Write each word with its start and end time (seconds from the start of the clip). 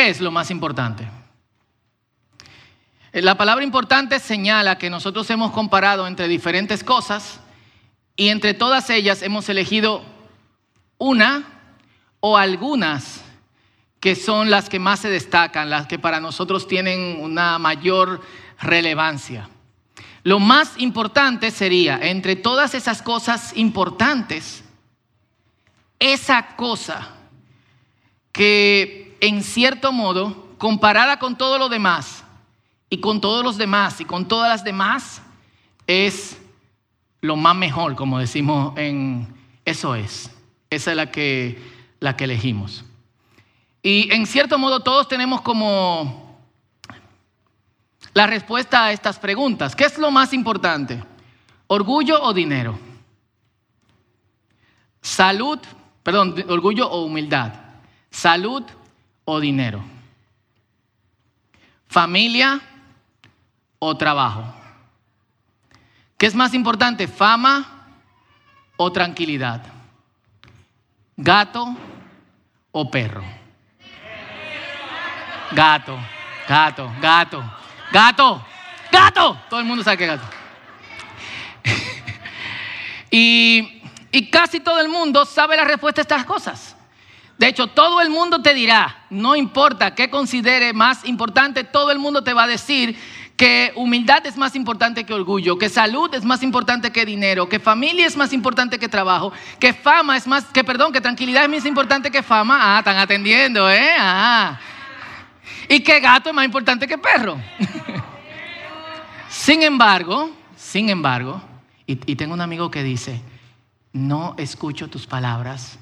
¿Qué 0.00 0.08
es 0.08 0.22
lo 0.22 0.30
más 0.30 0.50
importante? 0.50 1.06
Eh, 3.12 3.20
La 3.20 3.36
palabra 3.36 3.62
importante 3.62 4.18
señala 4.18 4.78
que 4.78 4.88
nosotros 4.88 5.28
hemos 5.28 5.52
comparado 5.52 6.06
entre 6.06 6.26
diferentes 6.26 6.82
cosas 6.82 7.38
y 8.16 8.30
entre 8.30 8.54
todas 8.54 8.88
ellas 8.88 9.20
hemos 9.20 9.50
elegido 9.50 10.02
una 10.96 11.44
o 12.20 12.38
algunas 12.38 13.20
que 14.00 14.16
son 14.16 14.48
las 14.48 14.70
que 14.70 14.78
más 14.78 15.00
se 15.00 15.10
destacan, 15.10 15.68
las 15.68 15.86
que 15.86 15.98
para 15.98 16.18
nosotros 16.18 16.66
tienen 16.66 17.20
una 17.20 17.58
mayor 17.58 18.22
relevancia. 18.58 19.50
Lo 20.22 20.38
más 20.38 20.78
importante 20.78 21.50
sería, 21.50 21.98
entre 22.00 22.36
todas 22.36 22.72
esas 22.72 23.02
cosas 23.02 23.54
importantes, 23.54 24.64
esa 25.98 26.56
cosa 26.56 27.16
que 28.32 29.09
en 29.20 29.42
cierto 29.42 29.92
modo, 29.92 30.54
comparada 30.58 31.18
con 31.18 31.36
todo 31.36 31.58
lo 31.58 31.68
demás, 31.68 32.24
y 32.88 32.98
con 32.98 33.20
todos 33.20 33.44
los 33.44 33.56
demás, 33.56 34.00
y 34.00 34.04
con 34.04 34.26
todas 34.26 34.48
las 34.48 34.64
demás, 34.64 35.22
es 35.86 36.36
lo 37.20 37.36
más 37.36 37.54
mejor, 37.54 37.94
como 37.94 38.18
decimos 38.18 38.76
en 38.76 39.32
eso 39.64 39.94
es. 39.94 40.30
Esa 40.70 40.90
es 40.90 40.96
la 40.96 41.10
que, 41.10 41.62
la 42.00 42.16
que 42.16 42.24
elegimos. 42.24 42.84
Y 43.82 44.12
en 44.12 44.26
cierto 44.26 44.58
modo 44.58 44.80
todos 44.80 45.08
tenemos 45.08 45.40
como 45.40 46.38
la 48.12 48.26
respuesta 48.26 48.86
a 48.86 48.92
estas 48.92 49.18
preguntas. 49.18 49.74
¿Qué 49.74 49.84
es 49.84 49.98
lo 49.98 50.10
más 50.10 50.32
importante? 50.32 51.02
¿Orgullo 51.66 52.22
o 52.22 52.32
dinero? 52.32 52.78
Salud, 55.00 55.58
perdón, 56.02 56.34
orgullo 56.48 56.90
o 56.90 57.04
humildad. 57.04 57.52
Salud 58.10 58.64
o 59.30 59.38
dinero. 59.38 59.80
Familia 61.86 62.60
o 63.78 63.96
trabajo. 63.96 64.42
¿Qué 66.18 66.26
es 66.26 66.34
más 66.34 66.52
importante? 66.52 67.06
¿Fama 67.06 67.86
o 68.76 68.90
tranquilidad? 68.90 69.62
¿Gato 71.16 71.76
o 72.72 72.90
perro? 72.90 73.22
Gato, 75.52 75.96
gato, 76.48 76.90
gato, 77.00 77.54
gato, 77.92 78.44
gato. 78.90 79.38
Todo 79.48 79.60
el 79.60 79.66
mundo 79.66 79.84
sabe 79.84 79.96
que 79.96 80.06
gato. 80.06 80.26
y, 83.12 83.80
y 84.10 84.28
casi 84.28 84.58
todo 84.58 84.80
el 84.80 84.88
mundo 84.88 85.24
sabe 85.24 85.56
la 85.56 85.64
respuesta 85.64 86.00
a 86.00 86.02
estas 86.02 86.24
cosas. 86.24 86.76
De 87.40 87.48
hecho, 87.48 87.68
todo 87.68 88.02
el 88.02 88.10
mundo 88.10 88.42
te 88.42 88.52
dirá, 88.52 89.06
no 89.08 89.34
importa 89.34 89.94
qué 89.94 90.10
considere 90.10 90.74
más 90.74 91.06
importante, 91.06 91.64
todo 91.64 91.90
el 91.90 91.98
mundo 91.98 92.22
te 92.22 92.34
va 92.34 92.42
a 92.42 92.46
decir 92.46 92.94
que 93.34 93.72
humildad 93.76 94.26
es 94.26 94.36
más 94.36 94.54
importante 94.54 95.04
que 95.04 95.14
orgullo, 95.14 95.56
que 95.56 95.70
salud 95.70 96.14
es 96.14 96.22
más 96.22 96.42
importante 96.42 96.90
que 96.92 97.06
dinero, 97.06 97.48
que 97.48 97.58
familia 97.58 98.06
es 98.06 98.14
más 98.14 98.34
importante 98.34 98.78
que 98.78 98.90
trabajo, 98.90 99.32
que 99.58 99.72
fama 99.72 100.18
es 100.18 100.26
más, 100.26 100.44
que 100.52 100.62
perdón, 100.64 100.92
que 100.92 101.00
tranquilidad 101.00 101.44
es 101.44 101.48
más 101.48 101.64
importante 101.64 102.10
que 102.10 102.22
fama. 102.22 102.58
Ah, 102.60 102.80
están 102.80 102.98
atendiendo, 102.98 103.70
¿eh? 103.70 103.88
Ah. 103.98 104.60
Y 105.66 105.80
que 105.80 105.98
gato 105.98 106.28
es 106.28 106.34
más 106.34 106.44
importante 106.44 106.86
que 106.86 106.98
perro. 106.98 107.40
sin 109.30 109.62
embargo, 109.62 110.30
sin 110.58 110.90
embargo, 110.90 111.40
y, 111.86 111.92
y 112.04 112.16
tengo 112.16 112.34
un 112.34 112.42
amigo 112.42 112.70
que 112.70 112.82
dice, 112.82 113.18
no 113.94 114.34
escucho 114.36 114.90
tus 114.90 115.06
palabras 115.06 115.79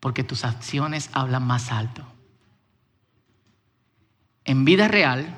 porque 0.00 0.24
tus 0.24 0.44
acciones 0.44 1.10
hablan 1.12 1.46
más 1.46 1.70
alto. 1.70 2.04
En 4.44 4.64
vida 4.64 4.88
real, 4.88 5.36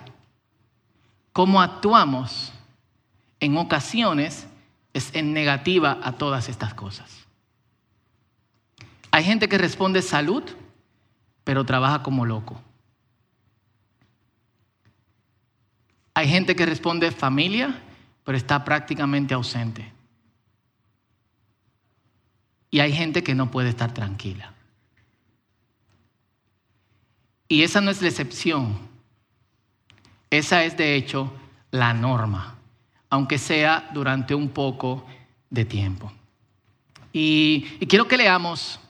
cómo 1.32 1.60
actuamos 1.60 2.52
en 3.40 3.56
ocasiones 3.56 4.46
es 4.92 5.14
en 5.14 5.32
negativa 5.32 5.98
a 6.02 6.12
todas 6.12 6.48
estas 6.48 6.74
cosas. 6.74 7.26
Hay 9.10 9.24
gente 9.24 9.48
que 9.48 9.58
responde 9.58 10.00
salud, 10.00 10.44
pero 11.44 11.66
trabaja 11.66 12.02
como 12.02 12.24
loco. 12.24 12.62
Hay 16.14 16.28
gente 16.28 16.54
que 16.54 16.66
responde 16.66 17.10
familia, 17.10 17.82
pero 18.24 18.38
está 18.38 18.64
prácticamente 18.64 19.34
ausente. 19.34 19.92
Y 22.70 22.80
hay 22.80 22.92
gente 22.92 23.22
que 23.22 23.34
no 23.34 23.50
puede 23.50 23.70
estar 23.70 23.92
tranquila. 23.92 24.51
Y 27.52 27.64
esa 27.64 27.82
no 27.82 27.90
es 27.90 28.00
la 28.00 28.08
excepción. 28.08 28.78
Esa 30.30 30.64
es 30.64 30.74
de 30.78 30.96
hecho 30.96 31.30
la 31.70 31.92
norma, 31.92 32.56
aunque 33.10 33.36
sea 33.36 33.90
durante 33.92 34.34
un 34.34 34.48
poco 34.48 35.04
de 35.50 35.66
tiempo. 35.66 36.10
Y, 37.12 37.66
quiero 37.90 38.08
que 38.08 38.16
leamos 38.16 38.80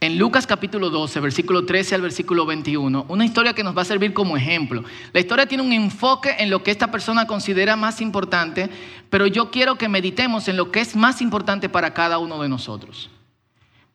en 0.00 0.18
Lucas 0.18 0.44
capítulo 0.44 0.90
12, 0.90 1.20
versículo 1.20 1.66
13 1.66 1.94
al 1.94 2.00
versículo 2.00 2.44
21, 2.46 3.06
una 3.08 3.24
historia 3.24 3.54
que 3.54 3.62
nos 3.62 3.78
va 3.78 3.82
a 3.82 3.84
servir 3.84 4.12
como 4.12 4.36
ejemplo. 4.36 4.82
La 5.12 5.20
historia 5.20 5.46
tiene 5.46 5.62
un 5.62 5.72
enfoque 5.72 6.34
en 6.40 6.50
lo 6.50 6.64
que 6.64 6.72
esta 6.72 6.90
persona 6.90 7.28
considera 7.28 7.76
más 7.76 8.00
importante, 8.00 8.70
pero 9.08 9.28
yo 9.28 9.52
quiero 9.52 9.78
que 9.78 9.88
meditemos 9.88 10.48
en 10.48 10.56
lo 10.56 10.72
que 10.72 10.80
es 10.80 10.96
más 10.96 11.22
importante 11.22 11.68
para 11.68 11.94
cada 11.94 12.18
uno 12.18 12.42
de 12.42 12.48
nosotros. 12.48 13.08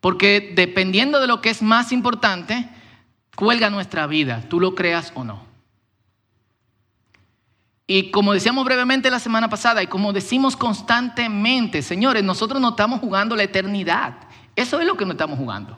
Porque 0.00 0.54
dependiendo 0.56 1.20
de 1.20 1.26
lo 1.26 1.42
que 1.42 1.50
es 1.50 1.60
más 1.60 1.92
importante, 1.92 2.66
cuelga 3.34 3.70
nuestra 3.70 4.06
vida, 4.06 4.44
tú 4.48 4.60
lo 4.60 4.74
creas 4.74 5.12
o 5.14 5.24
no. 5.24 5.50
Y 7.86 8.12
como 8.12 8.32
decíamos 8.32 8.64
brevemente 8.64 9.10
la 9.10 9.18
semana 9.18 9.48
pasada 9.48 9.82
y 9.82 9.88
como 9.88 10.12
decimos 10.12 10.56
constantemente, 10.56 11.82
señores, 11.82 12.22
nosotros 12.22 12.60
no 12.60 12.68
estamos 12.70 13.00
jugando 13.00 13.34
la 13.34 13.42
eternidad. 13.42 14.14
Eso 14.54 14.78
es 14.78 14.86
lo 14.86 14.96
que 14.96 15.04
no 15.04 15.12
estamos 15.12 15.36
jugando. 15.36 15.76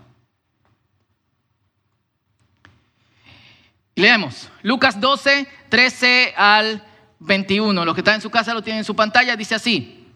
Leemos 3.95 4.51
Lucas 4.63 5.01
12, 5.01 5.49
13 5.71 6.35
al 6.37 6.85
21. 7.19 7.85
Los 7.85 7.95
que 7.95 8.01
están 8.01 8.17
en 8.17 8.21
su 8.21 8.31
casa 8.31 8.53
lo 8.53 8.63
tienen 8.63 8.81
en 8.81 8.85
su 8.85 8.95
pantalla. 8.95 9.35
Dice 9.35 9.55
así. 9.55 10.07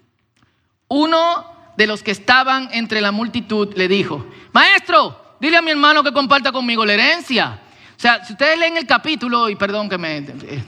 Uno 0.88 1.46
de 1.76 1.86
los 1.86 2.02
que 2.02 2.10
estaban 2.10 2.68
entre 2.72 3.00
la 3.00 3.12
multitud 3.12 3.74
le 3.74 3.88
dijo, 3.88 4.26
maestro, 4.52 5.25
dile 5.40 5.56
a 5.56 5.62
mi 5.62 5.70
hermano 5.70 6.02
que 6.02 6.12
comparta 6.12 6.52
conmigo 6.52 6.84
la 6.84 6.94
herencia. 6.94 7.60
O 7.96 8.00
sea, 8.00 8.24
si 8.24 8.32
ustedes 8.32 8.58
leen 8.58 8.76
el 8.76 8.86
capítulo, 8.86 9.48
y 9.48 9.56
perdón 9.56 9.88
que 9.88 9.98
me, 9.98 10.18
eh, 10.18 10.64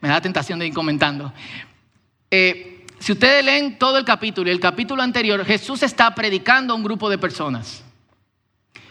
me 0.00 0.08
da 0.08 0.20
tentación 0.20 0.58
de 0.58 0.66
ir 0.66 0.74
comentando, 0.74 1.32
eh, 2.30 2.86
si 2.98 3.12
ustedes 3.12 3.44
leen 3.44 3.78
todo 3.78 3.98
el 3.98 4.04
capítulo 4.04 4.48
y 4.48 4.52
el 4.52 4.60
capítulo 4.60 5.02
anterior, 5.02 5.44
Jesús 5.44 5.82
está 5.82 6.14
predicando 6.14 6.72
a 6.72 6.76
un 6.76 6.82
grupo 6.82 7.08
de 7.08 7.18
personas. 7.18 7.84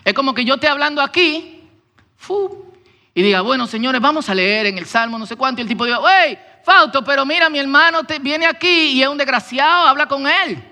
Es 0.05 0.13
como 0.13 0.33
que 0.33 0.45
yo 0.45 0.55
esté 0.55 0.67
hablando 0.67 1.01
aquí 1.01 1.63
y 3.13 3.21
diga, 3.21 3.41
bueno, 3.41 3.67
señores, 3.67 4.01
vamos 4.01 4.29
a 4.29 4.35
leer 4.35 4.67
en 4.67 4.77
el 4.77 4.85
Salmo 4.85 5.17
no 5.17 5.25
sé 5.25 5.35
cuánto, 5.35 5.61
y 5.61 5.63
el 5.63 5.67
tipo 5.67 5.85
diga, 5.85 5.99
hey, 6.07 6.37
Fausto, 6.63 7.03
pero 7.03 7.25
mira, 7.25 7.49
mi 7.49 7.59
hermano 7.59 8.03
te, 8.03 8.19
viene 8.19 8.45
aquí 8.45 8.91
y 8.93 9.01
es 9.01 9.07
un 9.07 9.17
desgraciado, 9.17 9.87
habla 9.87 10.05
con 10.05 10.27
él. 10.27 10.63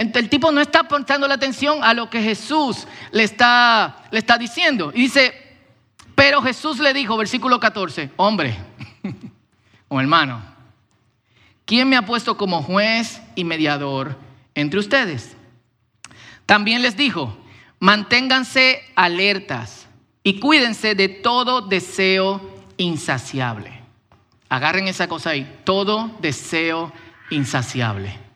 El 0.00 0.30
tipo 0.30 0.50
no 0.50 0.62
está 0.62 0.88
prestando 0.88 1.28
la 1.28 1.34
atención 1.34 1.84
a 1.84 1.92
lo 1.92 2.08
que 2.08 2.22
Jesús 2.22 2.86
le 3.12 3.22
está, 3.22 4.04
le 4.10 4.18
está 4.18 4.38
diciendo. 4.38 4.90
Y 4.94 5.02
dice, 5.02 5.34
pero 6.14 6.40
Jesús 6.40 6.78
le 6.78 6.94
dijo, 6.94 7.18
versículo 7.18 7.60
14, 7.60 8.10
hombre, 8.16 8.56
o 9.88 10.00
hermano, 10.00 10.40
¿quién 11.66 11.86
me 11.86 11.98
ha 11.98 12.06
puesto 12.06 12.38
como 12.38 12.62
juez 12.62 13.20
y 13.34 13.44
mediador 13.44 14.16
entre 14.54 14.80
ustedes? 14.80 15.36
También 16.46 16.80
les 16.80 16.96
dijo, 16.96 17.36
manténganse 17.78 18.82
alertas 18.96 19.86
y 20.22 20.40
cuídense 20.40 20.94
de 20.94 21.10
todo 21.10 21.60
deseo 21.60 22.40
insaciable. 22.78 23.82
Agarren 24.48 24.88
esa 24.88 25.08
cosa 25.08 25.30
ahí, 25.30 25.60
todo 25.64 26.10
deseo 26.22 26.90
insaciable. 27.28 28.29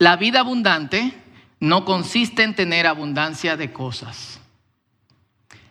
La 0.00 0.16
vida 0.16 0.40
abundante 0.40 1.12
no 1.60 1.84
consiste 1.84 2.42
en 2.42 2.54
tener 2.54 2.86
abundancia 2.86 3.58
de 3.58 3.70
cosas. 3.70 4.40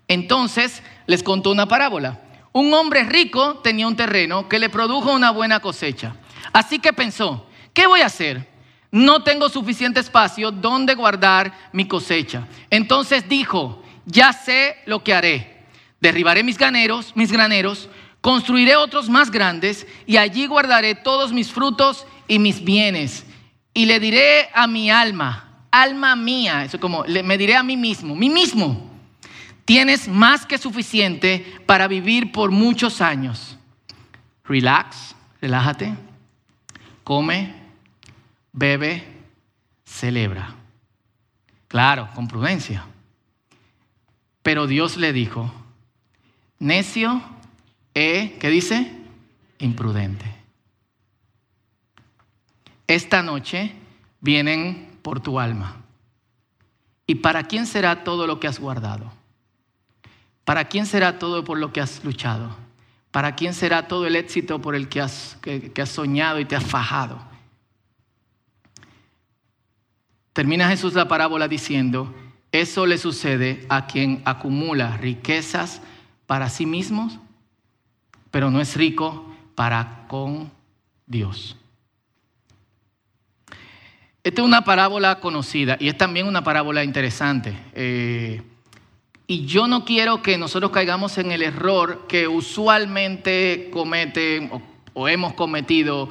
Entonces 0.08 0.84
les 1.08 1.24
contó 1.24 1.50
una 1.50 1.68
parábola. 1.68 2.22
Un 2.52 2.72
hombre 2.76 3.02
rico 3.06 3.56
tenía 3.64 3.88
un 3.88 3.96
terreno 3.96 4.48
que 4.48 4.60
le 4.60 4.70
produjo 4.70 5.12
una 5.14 5.32
buena 5.32 5.62
cosecha. 5.62 6.16
Así 6.54 6.78
que 6.78 6.94
pensó, 6.94 7.48
¿qué 7.74 7.88
voy 7.88 8.02
a 8.02 8.06
hacer? 8.06 8.48
No 8.92 9.24
tengo 9.24 9.50
suficiente 9.50 10.00
espacio 10.00 10.52
donde 10.52 10.94
guardar 10.94 11.52
mi 11.74 11.88
cosecha. 11.88 12.48
Entonces 12.70 13.28
dijo, 13.28 13.84
ya 14.06 14.32
sé 14.32 14.78
lo 14.86 15.04
que 15.04 15.16
haré. 15.16 15.66
Derribaré 16.00 16.44
mis 16.44 16.60
graneros, 16.60 17.16
mis 17.16 17.32
graneros, 17.32 17.90
construiré 18.22 18.76
otros 18.76 19.10
más 19.10 19.32
grandes 19.32 19.88
y 20.06 20.18
allí 20.18 20.46
guardaré 20.46 20.94
todos 20.94 21.34
mis 21.34 21.52
frutos 21.52 22.06
y 22.28 22.38
mis 22.38 22.64
bienes. 22.64 23.26
Y 23.80 23.86
le 23.86 24.02
diré 24.02 24.50
a 24.54 24.68
mi 24.68 24.92
alma, 24.92 25.64
alma 25.72 26.14
mía, 26.18 26.66
eso 26.66 26.82
como 26.82 27.06
me 27.06 27.38
diré 27.38 27.56
a 27.56 27.64
mí 27.64 27.78
mismo, 27.78 28.14
mí 28.14 28.30
mismo, 28.30 28.92
tienes 29.64 30.10
más 30.10 30.46
que 30.46 30.58
suficiente 30.58 31.62
para 31.66 31.88
vivir 31.88 32.34
por 32.34 32.52
muchos 32.52 33.00
años. 33.00 33.58
Relax, 34.44 35.16
relájate, 35.40 35.94
come, 37.06 37.56
bebe, 38.52 39.08
celebra. 39.86 40.56
Claro, 41.70 42.10
con 42.14 42.28
prudencia. 42.28 42.86
Pero 44.44 44.68
Dios 44.68 44.98
le 44.98 45.14
dijo, 45.14 45.54
necio 46.60 47.24
e, 47.94 48.36
¿qué 48.42 48.50
dice? 48.50 48.92
Imprudente. 49.58 50.39
Esta 52.90 53.22
noche 53.22 53.72
vienen 54.20 54.98
por 55.04 55.20
tu 55.20 55.40
alma. 55.40 55.76
¿Y 57.06 57.16
para 57.16 57.44
quién 57.44 57.68
será 57.68 58.04
todo 58.04 58.26
lo 58.26 58.40
que 58.40 58.48
has 58.48 58.60
guardado? 58.60 59.14
¿Para 60.44 60.66
quién 60.70 60.88
será 60.88 61.20
todo 61.20 61.44
por 61.44 61.60
lo 61.60 61.72
que 61.72 61.82
has 61.82 62.04
luchado? 62.04 62.50
¿Para 63.12 63.36
quién 63.36 63.54
será 63.54 63.88
todo 63.88 64.08
el 64.08 64.16
éxito 64.16 64.60
por 64.60 64.74
el 64.74 64.90
que 64.90 65.02
has, 65.02 65.38
soñado 65.86 66.40
y 66.40 66.46
te 66.46 66.56
has 66.56 66.64
fajado? 66.64 67.22
Termina 70.34 70.68
Jesús 70.68 70.96
la 70.96 71.08
parábola 71.08 71.48
diciendo, 71.48 72.16
eso 72.52 72.88
le 72.88 72.98
sucede 72.98 73.68
a 73.70 73.86
quien 73.86 74.24
acumula 74.26 74.98
riquezas 74.98 75.84
para 76.26 76.50
sí 76.50 76.66
mismos, 76.66 77.20
pero 78.32 78.50
no 78.50 78.60
es 78.60 78.76
rico 78.76 79.32
para 79.54 80.08
con 80.08 80.52
Dios. 81.06 81.56
Esta 84.30 84.44
es 84.44 84.46
una 84.46 84.64
parábola 84.64 85.20
conocida 85.20 85.76
y 85.80 85.88
es 85.88 85.98
también 85.98 86.28
una 86.28 86.44
parábola 86.44 86.84
interesante. 86.84 87.58
Eh, 87.74 88.44
y 89.26 89.48
yo 89.48 89.66
no 89.66 89.86
quiero 89.86 90.22
que 90.22 90.38
nosotros 90.38 90.70
caigamos 90.70 91.18
en 91.18 91.32
el 91.32 91.42
error 91.42 92.06
que 92.08 92.28
usualmente 92.28 93.70
cometen 93.74 94.52
o, 94.94 95.08
hemos 95.08 95.34
cometido 95.34 96.10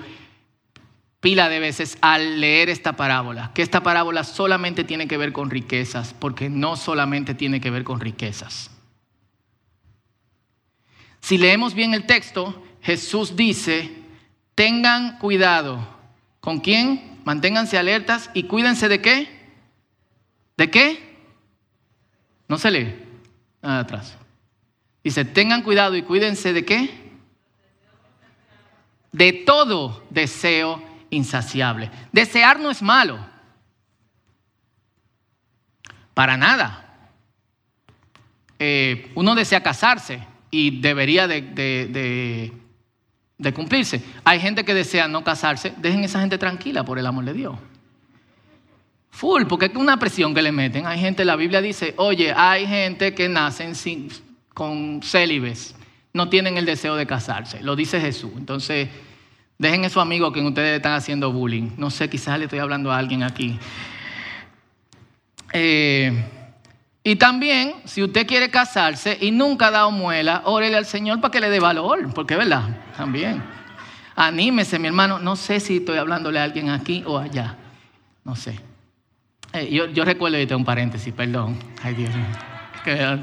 pila 1.20 1.49
de 1.49 1.61
veces 1.61 1.97
al 2.00 2.41
leer 2.41 2.70
esta 2.70 2.94
parábola, 2.94 3.53
que 3.55 3.62
esta 3.62 3.85
parábola 3.85 4.25
solamente 4.25 4.82
tiene 4.82 5.06
que 5.06 5.17
ver 5.17 5.32
con 5.32 5.49
riquezas, 5.49 6.12
porque 6.12 6.50
no 6.50 6.75
solamente 6.75 7.35
tiene 7.35 7.61
que 7.61 7.70
ver 7.70 7.85
con 7.85 8.00
riquezas. 8.00 8.73
Si 11.20 11.38
leemos 11.38 11.73
bien 11.73 11.94
el 11.94 12.05
texto, 12.05 12.65
Jesús 12.82 13.37
dice, 13.37 13.93
tengan 14.56 15.19
cuidado. 15.19 15.87
¿Con 16.41 16.59
quién? 16.59 17.18
Manténganse 17.25 17.79
alertas 17.79 18.31
y 18.35 18.44
cuídense 18.44 18.88
de 18.88 19.00
qué? 19.00 19.29
¿De 20.56 20.70
qué? 20.70 21.17
No 22.49 22.59
se 22.59 22.70
lee 22.70 22.94
nada 23.62 23.81
atrás. 23.81 24.17
Dice, 25.05 25.25
tengan 25.25 25.62
cuidado 25.62 25.97
y 25.97 26.03
cuídense 26.03 26.53
de 26.53 26.65
qué? 26.65 26.91
De 29.12 29.32
todo 29.32 30.05
deseo 30.11 30.82
insaciable. 31.11 31.91
Desear 32.12 32.61
no 32.61 32.70
es 32.70 32.82
malo. 32.82 33.19
Para 36.15 36.37
nada. 36.37 37.11
Eh, 38.59 39.12
uno 39.15 39.35
desea 39.35 39.62
casarse 39.62 40.26
y 40.50 40.81
debería 40.81 41.29
de, 41.29 41.43
de 41.43 42.53
cumplirse. 43.55 44.02
Hay 44.25 44.40
gente 44.40 44.64
que 44.64 44.75
desea 44.75 45.08
no 45.08 45.23
casarse. 45.23 45.73
Dejen 45.79 46.05
esa 46.05 46.20
gente 46.20 46.38
tranquila, 46.38 46.85
por 46.85 46.99
el 46.99 47.06
amor 47.06 47.25
de 47.25 47.32
Dios. 47.32 47.56
Full, 49.11 49.44
porque 49.46 49.67
es 49.67 49.75
una 49.75 49.99
presión 49.99 50.35
que 50.35 50.43
le 50.43 50.52
meten. 50.52 50.87
Hay 50.87 51.00
gente, 51.00 51.25
la 51.25 51.37
Biblia 51.37 51.61
dice, 51.61 51.94
oye, 51.96 52.32
hay 52.32 52.67
gente 52.67 53.14
que 53.14 53.29
nacen 53.29 53.75
sin, 53.75 54.08
con 54.55 55.00
célibes, 55.02 55.75
no 56.12 56.29
tienen 56.29 56.56
el 56.56 56.67
deseo 56.67 56.96
de 56.96 57.06
casarse. 57.06 57.62
Lo 57.62 57.76
dice 57.76 58.00
Jesús. 58.00 58.32
Entonces, 58.37 58.88
dejen 59.56 59.84
eso, 59.84 60.00
amigos, 60.00 60.32
que 60.32 60.41
ustedes 60.41 60.76
están 60.76 60.94
haciendo 60.94 61.32
bullying. 61.32 61.70
No 61.76 61.91
sé, 61.91 62.11
quizás 62.11 62.38
le 62.38 62.46
estoy 62.46 62.58
hablando 62.58 62.93
a 62.93 62.99
alguien 62.99 63.23
aquí. 63.23 63.58
Eh, 65.52 66.12
y 67.08 67.16
también, 67.16 67.72
si 67.87 68.02
usted 68.02 68.26
quiere 68.26 68.50
casarse 68.50 69.16
y 69.19 69.31
nunca 69.31 69.69
ha 69.69 69.70
dado 69.70 69.90
muela, 69.90 70.43
órele 70.44 70.76
al 70.76 70.84
Señor 70.84 71.22
para 71.22 71.32
que 71.32 71.40
le 71.40 71.49
dé 71.49 71.58
valor, 71.58 72.12
porque 72.12 72.37
verdad, 72.37 72.69
también. 72.99 73.43
Anímese, 74.14 74.78
mi 74.78 74.88
hermano. 74.88 75.19
No 75.19 75.34
sé 75.34 75.58
si 75.58 75.78
estoy 75.78 75.96
hablándole 75.96 76.38
a 76.38 76.44
alguien 76.44 76.69
aquí 76.69 77.02
o 77.06 77.16
allá. 77.16 77.56
No 78.25 78.37
sé. 78.37 78.60
Eh, 79.55 79.70
yo, 79.70 80.05
recuerdo, 80.05 80.38
y 80.38 80.46
tengo 80.46 80.58
un 80.58 80.66
paréntesis, 80.66 81.14
perdón. 81.14 81.58
Ay, 81.82 81.94
Dios 81.94 82.10
mío. 82.14 82.26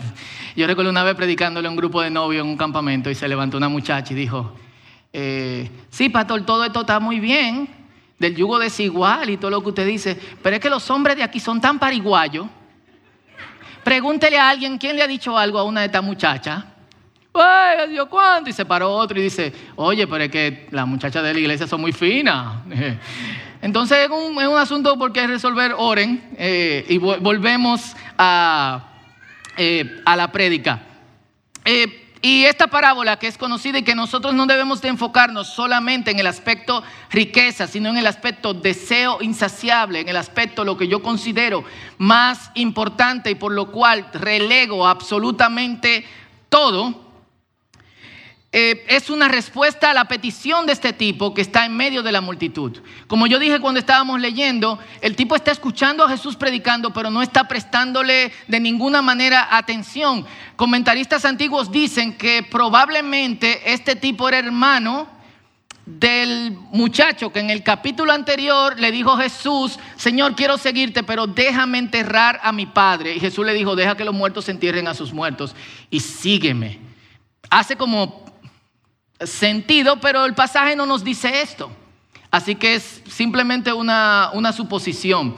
Yo 0.55 0.65
recuerdo 0.65 0.89
una 0.89 1.03
vez 1.03 1.13
predicándole 1.13 1.67
a 1.67 1.69
un 1.69 1.77
grupo 1.77 2.01
de 2.01 2.09
novios 2.09 2.43
en 2.43 2.49
un 2.49 2.57
campamento 2.57 3.11
y 3.11 3.13
se 3.13 3.27
levantó 3.27 3.57
una 3.57 3.69
muchacha 3.69 4.13
y 4.13 4.15
dijo, 4.15 4.55
eh, 5.13 5.69
sí, 5.91 6.09
pastor, 6.09 6.43
todo 6.43 6.65
esto 6.65 6.81
está 6.81 6.99
muy 6.99 7.19
bien, 7.19 7.69
del 8.17 8.35
yugo 8.35 8.57
desigual 8.57 9.29
y 9.29 9.37
todo 9.37 9.51
lo 9.51 9.61
que 9.61 9.69
usted 9.69 9.85
dice, 9.85 10.19
pero 10.41 10.55
es 10.55 10.59
que 10.59 10.71
los 10.71 10.89
hombres 10.89 11.17
de 11.17 11.21
aquí 11.21 11.39
son 11.39 11.61
tan 11.61 11.77
pariguayos. 11.77 12.47
Pregúntele 13.85 14.39
a 14.39 14.49
alguien 14.49 14.79
quién 14.79 14.95
le 14.95 15.03
ha 15.03 15.07
dicho 15.07 15.37
algo 15.37 15.59
a 15.59 15.63
una 15.63 15.81
de 15.81 15.85
estas 15.85 16.03
muchachas. 16.03 16.63
¡Ay, 17.35 17.91
Dios 17.91 18.07
cuánto! 18.09 18.49
Y 18.49 18.53
se 18.53 18.65
paró 18.65 18.91
otro 18.91 19.19
y 19.19 19.21
dice, 19.21 19.53
oye, 19.75 20.07
pero 20.07 20.23
es 20.23 20.31
que 20.31 20.67
las 20.71 20.87
muchachas 20.87 21.21
de 21.21 21.31
la 21.31 21.39
iglesia 21.39 21.67
son 21.67 21.81
muy 21.81 21.91
finas. 21.91 22.63
Entonces 23.61 23.99
es 23.99 24.09
un, 24.09 24.57
asunto 24.57 24.97
porque 24.97 25.27
resolver, 25.27 25.75
oren, 25.77 26.31
eh, 26.35 26.83
y 26.89 26.97
volvemos 26.97 27.95
a, 28.17 28.87
eh, 29.55 30.01
a 30.03 30.15
la 30.15 30.31
prédica. 30.31 30.81
Eh, 31.63 32.04
y 32.25 32.45
esta 32.45 32.65
parábola 32.65 33.19
que 33.19 33.27
es 33.27 33.37
conocida 33.37 33.77
y 33.77 33.83
que 33.83 33.93
nosotros 33.93 34.33
no 34.33 34.47
debemos 34.47 34.81
de 34.81 34.87
enfocarnos 34.87 35.47
solamente 35.47 36.09
en 36.09 36.17
el 36.17 36.25
aspecto 36.25 36.81
riqueza, 37.11 37.67
sino 37.67 37.91
en 37.91 37.97
el 37.97 38.07
aspecto 38.07 38.55
deseo 38.55 39.21
insaciable, 39.21 39.99
en 39.99 40.09
el 40.09 40.17
aspecto 40.17 40.65
lo 40.65 40.75
que 40.75 40.87
yo 40.87 41.03
considero 41.03 41.63
más 41.99 42.49
importante 42.55 43.29
y 43.29 43.35
por 43.35 43.51
lo 43.51 43.71
cual 43.71 44.07
relego 44.11 44.87
absolutamente 44.87 46.03
todo, 46.49 47.04
eh, 48.57 48.85
es 48.87 49.09
una 49.09 49.27
respuesta 49.27 49.91
a 49.91 49.93
la 49.93 50.05
petición 50.05 50.65
de 50.65 50.71
este 50.71 50.93
tipo 50.93 51.33
que 51.33 51.41
está 51.41 51.65
en 51.65 51.75
medio 51.75 52.03
de 52.03 52.13
la 52.13 52.21
multitud. 52.21 52.79
Como 53.05 53.27
yo 53.27 53.37
dije 53.37 53.59
cuando 53.59 53.81
estábamos 53.81 54.21
leyendo, 54.21 54.79
el 55.01 55.17
tipo 55.17 55.35
está 55.35 55.51
escuchando 55.51 56.05
a 56.05 56.09
Jesús 56.09 56.37
predicando, 56.37 56.93
pero 56.93 57.09
no 57.09 57.21
está 57.21 57.49
prestándole 57.49 58.31
de 58.47 58.59
ninguna 58.61 59.01
manera 59.01 59.57
atención. 59.57 60.25
Comentaristas 60.55 61.25
antiguos 61.25 61.69
dicen 61.69 62.17
que 62.17 62.43
probablemente 62.49 63.73
este 63.73 63.97
tipo 63.97 64.29
era 64.29 64.39
hermano 64.39 65.09
del 65.85 66.53
muchacho 66.71 67.33
que 67.33 67.41
en 67.41 67.49
el 67.49 67.61
capítulo 67.61 68.13
anterior 68.13 68.79
le 68.79 68.93
dijo 68.93 69.17
Jesús, 69.17 69.77
Señor, 69.97 70.33
quiero 70.33 70.57
seguirte, 70.57 71.03
pero 71.03 71.27
déjame 71.27 71.77
enterrar 71.77 72.39
a 72.41 72.53
mi 72.53 72.67
padre. 72.67 73.17
Y 73.17 73.19
Jesús 73.19 73.45
le 73.45 73.53
dijo, 73.53 73.75
deja 73.75 73.97
que 73.97 74.05
los 74.05 74.15
muertos 74.15 74.47
entierren 74.47 74.87
a 74.87 74.93
sus 74.93 75.11
muertos 75.11 75.53
y 75.89 75.99
sígueme. 75.99 76.79
Hace 77.49 77.75
como 77.75 78.23
sentido, 79.21 79.99
pero 79.99 80.25
el 80.25 80.33
pasaje 80.33 80.75
no 80.75 80.85
nos 80.85 81.03
dice 81.03 81.41
esto. 81.41 81.71
Así 82.31 82.55
que 82.55 82.75
es 82.75 83.01
simplemente 83.09 83.71
una, 83.71 84.51
suposición. 84.51 85.35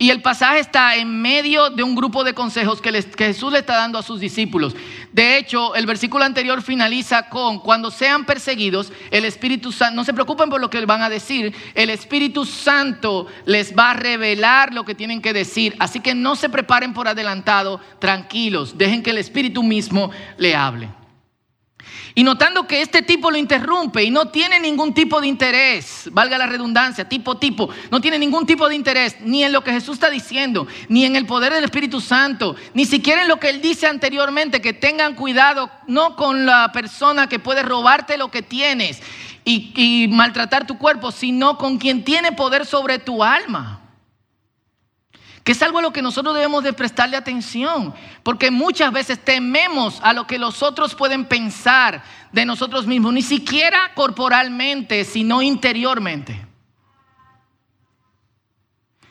Y 0.00 0.10
el 0.10 0.22
pasaje 0.22 0.60
está 0.60 0.94
en 0.94 1.20
medio 1.20 1.70
de 1.70 1.82
un 1.82 1.94
grupo 1.96 2.22
de 2.22 2.32
consejos 2.32 2.80
que, 2.80 2.90
que, 2.90 3.26
Jesús 3.26 3.52
le 3.52 3.58
está 3.58 3.76
dando 3.76 3.98
a 3.98 4.02
sus 4.02 4.20
discípulos. 4.20 4.74
De 5.12 5.36
hecho, 5.36 5.74
el 5.74 5.84
versículo 5.86 6.24
anterior 6.24 6.62
finaliza 6.62 7.28
con, 7.28 7.58
cuando 7.58 7.90
sean 7.90 8.24
perseguidos, 8.24 8.92
el 9.10 9.24
Espíritu 9.24 9.72
Santo, 9.72 9.96
no 9.96 10.04
se 10.04 10.14
preocupen 10.14 10.48
por 10.48 10.60
lo 10.60 10.70
que 10.70 10.86
van 10.86 11.02
a 11.02 11.10
decir, 11.10 11.52
el 11.74 11.90
Espíritu 11.90 12.46
Santo 12.46 13.26
les 13.44 13.76
va 13.76 13.90
a 13.90 13.94
revelar 13.94 14.72
lo 14.72 14.84
que 14.84 14.94
tienen 14.94 15.20
que 15.20 15.32
decir. 15.32 15.74
Así 15.80 16.00
que 16.00 16.14
no 16.14 16.36
se 16.36 16.48
preparen 16.48 16.94
por 16.94 17.08
adelantado, 17.08 17.80
tranquilos, 17.98 18.78
dejen 18.78 19.02
que 19.02 19.10
el 19.10 19.18
Espíritu 19.18 19.62
mismo 19.62 20.12
le 20.38 20.54
hable. 20.54 20.97
Y 22.18 22.24
notando 22.24 22.66
que 22.66 22.82
este 22.82 23.02
tipo 23.02 23.30
lo 23.30 23.36
interrumpe 23.36 24.02
y 24.02 24.10
no 24.10 24.26
tiene 24.26 24.58
ningún 24.58 24.92
tipo 24.92 25.20
de 25.20 25.28
interés, 25.28 26.08
valga 26.10 26.36
la 26.36 26.48
redundancia, 26.48 27.08
tipo, 27.08 27.36
tipo, 27.36 27.68
no 27.92 28.00
tiene 28.00 28.18
ningún 28.18 28.44
tipo 28.44 28.68
de 28.68 28.74
interés 28.74 29.18
ni 29.20 29.44
en 29.44 29.52
lo 29.52 29.62
que 29.62 29.70
Jesús 29.70 29.94
está 29.94 30.10
diciendo, 30.10 30.66
ni 30.88 31.04
en 31.04 31.14
el 31.14 31.26
poder 31.26 31.52
del 31.52 31.62
Espíritu 31.62 32.00
Santo, 32.00 32.56
ni 32.74 32.86
siquiera 32.86 33.22
en 33.22 33.28
lo 33.28 33.38
que 33.38 33.50
él 33.50 33.62
dice 33.62 33.86
anteriormente, 33.86 34.60
que 34.60 34.72
tengan 34.72 35.14
cuidado 35.14 35.70
no 35.86 36.16
con 36.16 36.44
la 36.44 36.72
persona 36.72 37.28
que 37.28 37.38
puede 37.38 37.62
robarte 37.62 38.18
lo 38.18 38.32
que 38.32 38.42
tienes 38.42 39.00
y, 39.44 40.08
maltratar 40.10 40.66
tu 40.66 40.76
cuerpo, 40.76 41.12
sino 41.12 41.56
con 41.56 41.78
quien 41.78 42.02
tiene 42.02 42.32
poder 42.32 42.66
sobre 42.66 42.98
tu 42.98 43.22
alma 43.22 43.87
que 45.48 45.52
es 45.52 45.62
algo 45.62 45.78
a 45.78 45.82
lo 45.82 45.94
que 45.94 46.02
nosotros 46.02 46.34
debemos 46.34 46.62
de 46.62 46.74
prestarle 46.74 47.16
atención, 47.16 47.94
porque 48.22 48.50
muchas 48.50 48.92
veces 48.92 49.18
tememos 49.18 49.98
a 50.02 50.12
lo 50.12 50.26
que 50.26 50.38
los 50.38 50.62
otros 50.62 50.94
pueden 50.94 51.24
pensar 51.24 52.04
de 52.32 52.44
nosotros 52.44 52.86
mismos, 52.86 53.14
ni 53.14 53.22
siquiera 53.22 53.92
corporalmente, 53.94 55.06
sino 55.06 55.40
interiormente. 55.40 56.44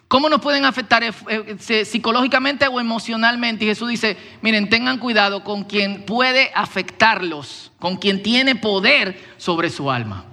¿Cómo 0.07 0.29
nos 0.29 0.39
pueden 0.39 0.65
afectar 0.65 1.03
eh, 1.03 1.11
eh, 1.27 1.85
psicológicamente 1.85 2.67
o 2.67 2.79
emocionalmente? 2.79 3.65
Y 3.65 3.69
Jesús 3.69 3.89
dice, 3.89 4.15
miren, 4.43 4.69
tengan 4.69 4.99
cuidado 4.99 5.43
con 5.43 5.63
quien 5.63 6.05
puede 6.05 6.51
afectarlos, 6.53 7.71
con 7.79 7.97
quien 7.97 8.21
tiene 8.21 8.55
poder 8.55 9.19
sobre 9.37 9.71
su 9.71 9.89
alma. 9.89 10.23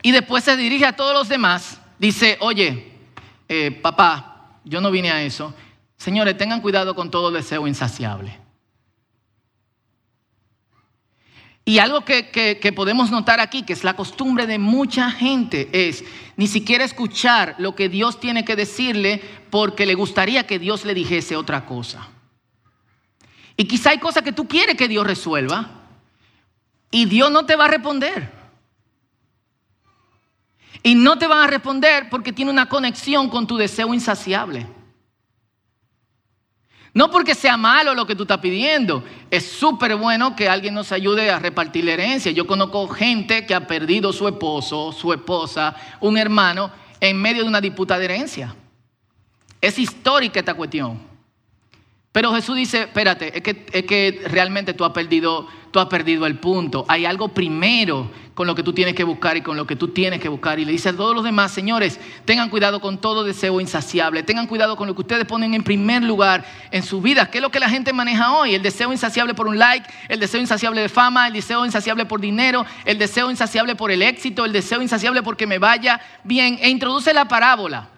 Y 0.00 0.12
después 0.12 0.44
se 0.44 0.56
dirige 0.56 0.86
a 0.86 0.96
todos 0.96 1.12
los 1.12 1.28
demás, 1.28 1.81
dice, 2.02 2.36
oye, 2.40 2.92
eh, 3.48 3.70
papá, 3.70 4.58
yo 4.64 4.80
no 4.80 4.90
vine 4.90 5.12
a 5.12 5.22
eso. 5.22 5.54
Señores, 5.96 6.36
tengan 6.36 6.60
cuidado 6.60 6.96
con 6.96 7.12
todo 7.12 7.30
deseo 7.30 7.68
insaciable. 7.68 8.40
Y 11.64 11.78
algo 11.78 12.04
que, 12.04 12.72
podemos 12.74 13.12
notar 13.12 13.38
aquí, 13.38 13.62
que 13.62 13.72
es 13.72 13.84
la 13.84 13.94
costumbre 13.94 14.48
de 14.48 14.58
mucha 14.58 15.12
gente, 15.12 15.68
es 15.72 16.04
ni 16.36 16.48
siquiera 16.48 16.84
escuchar 16.84 17.54
lo 17.58 17.76
que 17.76 17.88
Dios 17.88 18.18
tiene 18.18 18.44
que 18.44 18.56
decirle 18.56 19.22
porque 19.48 19.86
le 19.86 19.94
gustaría 19.94 20.44
que 20.44 20.58
Dios 20.58 20.84
le 20.84 20.94
dijese 20.94 21.36
otra 21.36 21.66
cosa. 21.66 22.08
Y 23.56 23.66
quizá 23.66 23.90
hay 23.90 23.98
cosas 23.98 24.24
que 24.24 24.32
tú 24.32 24.48
quieres 24.48 24.76
que 24.76 24.88
Dios 24.88 25.06
resuelva 25.06 25.70
y 26.90 27.04
Dios 27.04 27.30
no 27.30 27.46
te 27.46 27.54
va 27.54 27.66
a 27.66 27.68
responder. 27.68 28.41
Y 30.82 30.94
no 30.94 31.18
te 31.18 31.26
van 31.26 31.44
a 31.44 31.46
responder 31.46 32.08
porque 32.10 32.32
tiene 32.32 32.50
una 32.50 32.68
conexión 32.68 33.28
con 33.28 33.46
tu 33.46 33.56
deseo 33.56 33.92
insaciable. 33.94 34.66
No 36.94 37.10
porque 37.10 37.34
sea 37.34 37.56
malo 37.56 37.94
lo 37.94 38.06
que 38.06 38.14
tú 38.14 38.22
estás 38.22 38.38
pidiendo. 38.38 39.02
Es 39.30 39.50
súper 39.50 39.96
bueno 39.96 40.36
que 40.36 40.48
alguien 40.48 40.74
nos 40.74 40.92
ayude 40.92 41.30
a 41.30 41.38
repartir 41.38 41.84
la 41.84 41.92
herencia. 41.92 42.32
Yo 42.32 42.46
conozco 42.46 42.86
gente 42.88 43.46
que 43.46 43.54
ha 43.54 43.66
perdido 43.66 44.12
su 44.12 44.28
esposo, 44.28 44.92
su 44.92 45.12
esposa, 45.12 45.74
un 46.00 46.18
hermano 46.18 46.70
en 47.00 47.20
medio 47.20 47.42
de 47.42 47.48
una 47.48 47.60
disputa 47.60 47.98
de 47.98 48.04
herencia. 48.04 48.54
Es 49.60 49.78
histórica 49.78 50.40
esta 50.40 50.54
cuestión. 50.54 51.11
Pero 52.12 52.34
Jesús 52.34 52.56
dice, 52.56 52.82
espérate, 52.82 53.38
es 53.38 53.42
que, 53.42 53.64
es 53.72 53.84
que 53.84 54.20
realmente 54.26 54.74
tú 54.74 54.84
has, 54.84 54.92
perdido, 54.92 55.48
tú 55.70 55.80
has 55.80 55.86
perdido 55.86 56.26
el 56.26 56.38
punto. 56.38 56.84
Hay 56.86 57.06
algo 57.06 57.28
primero 57.28 58.10
con 58.34 58.46
lo 58.46 58.54
que 58.54 58.62
tú 58.62 58.74
tienes 58.74 58.94
que 58.94 59.02
buscar 59.02 59.38
y 59.38 59.40
con 59.40 59.56
lo 59.56 59.66
que 59.66 59.76
tú 59.76 59.88
tienes 59.88 60.20
que 60.20 60.28
buscar. 60.28 60.60
Y 60.60 60.66
le 60.66 60.72
dice 60.72 60.90
a 60.90 60.92
todos 60.92 61.14
los 61.14 61.24
demás, 61.24 61.52
señores, 61.52 61.98
tengan 62.26 62.50
cuidado 62.50 62.80
con 62.80 63.00
todo 63.00 63.24
deseo 63.24 63.62
insaciable, 63.62 64.22
tengan 64.22 64.46
cuidado 64.46 64.76
con 64.76 64.88
lo 64.88 64.94
que 64.94 65.00
ustedes 65.00 65.24
ponen 65.24 65.54
en 65.54 65.62
primer 65.62 66.02
lugar 66.02 66.44
en 66.70 66.82
su 66.82 67.00
vida. 67.00 67.30
¿Qué 67.30 67.38
es 67.38 67.42
lo 67.42 67.50
que 67.50 67.60
la 67.60 67.70
gente 67.70 67.94
maneja 67.94 68.34
hoy? 68.34 68.54
El 68.54 68.62
deseo 68.62 68.92
insaciable 68.92 69.32
por 69.32 69.48
un 69.48 69.58
like, 69.58 69.88
el 70.08 70.20
deseo 70.20 70.42
insaciable 70.42 70.82
de 70.82 70.90
fama, 70.90 71.28
el 71.28 71.32
deseo 71.32 71.64
insaciable 71.64 72.04
por 72.04 72.20
dinero, 72.20 72.66
el 72.84 72.98
deseo 72.98 73.30
insaciable 73.30 73.74
por 73.74 73.90
el 73.90 74.02
éxito, 74.02 74.44
el 74.44 74.52
deseo 74.52 74.82
insaciable 74.82 75.22
porque 75.22 75.46
me 75.46 75.58
vaya 75.58 75.98
bien. 76.24 76.58
E 76.60 76.68
introduce 76.68 77.14
la 77.14 77.26
parábola, 77.26 77.88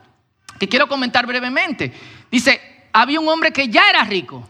que 0.61 0.69
quiero 0.69 0.87
comentar 0.87 1.27
brevemente. 1.27 1.93
Dice, 2.31 2.74
había 2.95 3.19
un 3.19 3.29
hombre 3.29 3.53
que 3.53 3.69
ya 3.69 3.91
era 3.91 4.05
rico. 4.05 4.49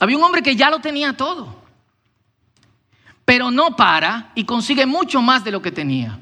Había 0.00 0.18
un 0.18 0.24
hombre 0.24 0.42
que 0.42 0.56
ya 0.56 0.68
lo 0.68 0.80
tenía 0.80 1.16
todo. 1.16 1.62
Pero 3.24 3.52
no 3.52 3.76
para 3.76 4.32
y 4.34 4.44
consigue 4.44 4.84
mucho 4.84 5.22
más 5.22 5.44
de 5.44 5.52
lo 5.52 5.62
que 5.62 5.70
tenía. 5.70 6.18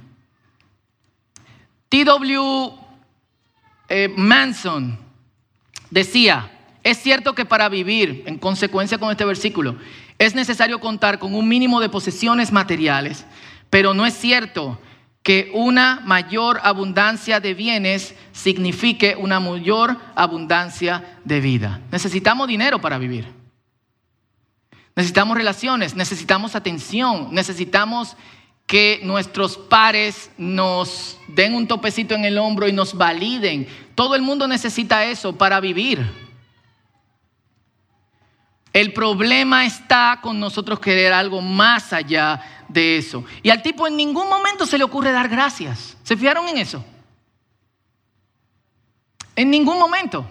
T.W. 1.89 2.73
Eh, 3.89 4.13
Manson 4.15 4.99
decía, 5.89 6.51
es 6.85 6.99
cierto 6.99 7.35
que 7.35 7.47
para 7.47 7.71
vivir, 7.71 8.25
en 8.27 8.37
consecuencia 8.37 8.99
con 8.99 9.11
este 9.11 9.25
versículo, 9.25 9.77
es 10.19 10.35
necesario 10.35 10.79
contar 10.79 11.19
con 11.19 11.35
un 11.35 11.49
mínimo 11.49 11.81
de 11.81 11.89
posesiones 11.89 12.53
materiales, 12.53 13.25
pero 13.71 13.95
no 13.95 14.05
es 14.05 14.13
cierto 14.13 14.79
que 15.29 15.51
una 15.53 16.01
mayor 16.07 16.59
abundancia 16.63 17.39
de 17.39 17.53
bienes 17.53 18.15
signifique 18.33 19.15
una 19.15 19.39
mayor 19.41 19.99
abundancia 20.15 21.19
de 21.23 21.43
vida. 21.43 21.83
Necesitamos 21.93 22.49
dinero 22.49 22.81
para 22.81 22.97
vivir. 22.97 23.31
Necesitamos 24.97 25.37
relaciones, 25.37 25.95
necesitamos 25.95 26.55
atención, 26.57 27.29
necesitamos 27.31 28.17
que 28.67 29.01
nuestros 29.03 29.59
pares 29.59 30.31
nos 30.39 31.19
den 31.29 31.55
un 31.55 31.69
topecito 31.69 32.15
en 32.15 32.25
el 32.25 32.39
hombro 32.39 32.67
y 32.67 32.73
nos 32.73 32.97
validen. 32.97 33.69
Todo 33.95 34.15
el 34.15 34.23
mundo 34.23 34.49
necesita 34.49 35.05
eso 35.05 35.37
para 35.37 35.61
vivir. 35.61 36.11
El 38.73 38.95
problema 38.95 39.67
está 39.67 40.21
con 40.23 40.41
nosotros 40.41 40.81
querer 40.81 41.13
algo 41.13 41.43
más 41.43 41.93
allá 41.93 42.41
de 42.69 42.99
eso. 42.99 43.25
Y 43.43 43.51
al 43.51 43.63
tipo 43.63 43.87
en 43.87 43.97
ningún 43.97 44.29
momento 44.29 44.67
se 44.67 44.79
le 44.79 44.85
ocurre 44.85 45.13
dar 45.13 45.29
gracias. 45.29 45.97
¿Se 46.03 46.17
fijaron 46.17 46.49
en 46.49 46.59
eso? 46.59 46.85
En 49.37 49.51
ningún 49.51 49.79
momento. 49.79 50.27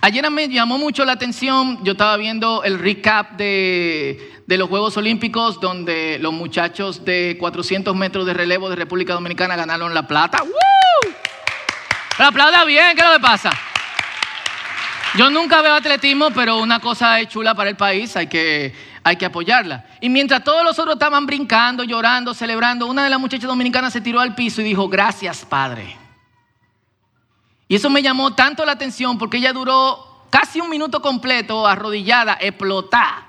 Ayer 0.00 0.30
me 0.30 0.48
llamó 0.48 0.78
mucho 0.78 1.04
la 1.04 1.12
atención, 1.12 1.82
yo 1.82 1.92
estaba 1.92 2.16
viendo 2.16 2.62
el 2.62 2.78
recap 2.78 3.32
de, 3.32 4.44
los 4.46 4.68
Juegos 4.68 4.96
Olímpicos 4.96 5.60
donde 5.60 6.18
los 6.20 6.32
muchachos 6.32 7.04
de 7.04 7.36
400 7.38 7.96
metros 7.96 8.24
de 8.24 8.32
relevo 8.32 8.70
de 8.70 8.76
República 8.76 9.14
Dominicana 9.14 9.56
ganaron 9.56 9.92
la 9.94 10.06
plata. 10.06 10.42
¡Woo! 10.44 11.12
Pero 12.16 12.28
aplauda 12.28 12.64
bien, 12.64 12.94
¿qué 12.94 13.02
es 13.02 13.08
lo 13.08 13.14
que 13.14 13.20
pasa? 13.20 13.50
Yo 15.16 15.30
nunca 15.30 15.62
veo 15.62 15.74
atletismo, 15.74 16.30
pero 16.30 16.58
una 16.58 16.80
cosa 16.80 17.18
es 17.18 17.28
chula 17.28 17.54
para 17.54 17.70
el 17.70 17.76
país, 17.76 18.14
hay 18.16 18.28
que, 18.28 18.72
hay 19.08 19.16
que 19.16 19.26
apoyarla. 19.26 19.86
Y 20.00 20.08
mientras 20.08 20.44
todos 20.44 20.62
los 20.62 20.78
otros 20.78 20.96
estaban 20.96 21.24
brincando, 21.24 21.82
llorando, 21.82 22.34
celebrando, 22.34 22.86
una 22.86 23.04
de 23.04 23.10
las 23.10 23.18
muchachas 23.18 23.48
dominicanas 23.48 23.92
se 23.92 24.00
tiró 24.00 24.20
al 24.20 24.34
piso 24.34 24.60
y 24.60 24.64
dijo, 24.64 24.88
gracias 24.88 25.44
Padre. 25.44 25.96
Y 27.68 27.74
eso 27.74 27.88
me 27.88 28.02
llamó 28.02 28.34
tanto 28.34 28.64
la 28.64 28.72
atención 28.72 29.18
porque 29.18 29.38
ella 29.38 29.52
duró 29.52 30.26
casi 30.30 30.60
un 30.60 30.68
minuto 30.68 31.00
completo 31.00 31.66
arrodillada, 31.66 32.36
explotada. 32.40 33.26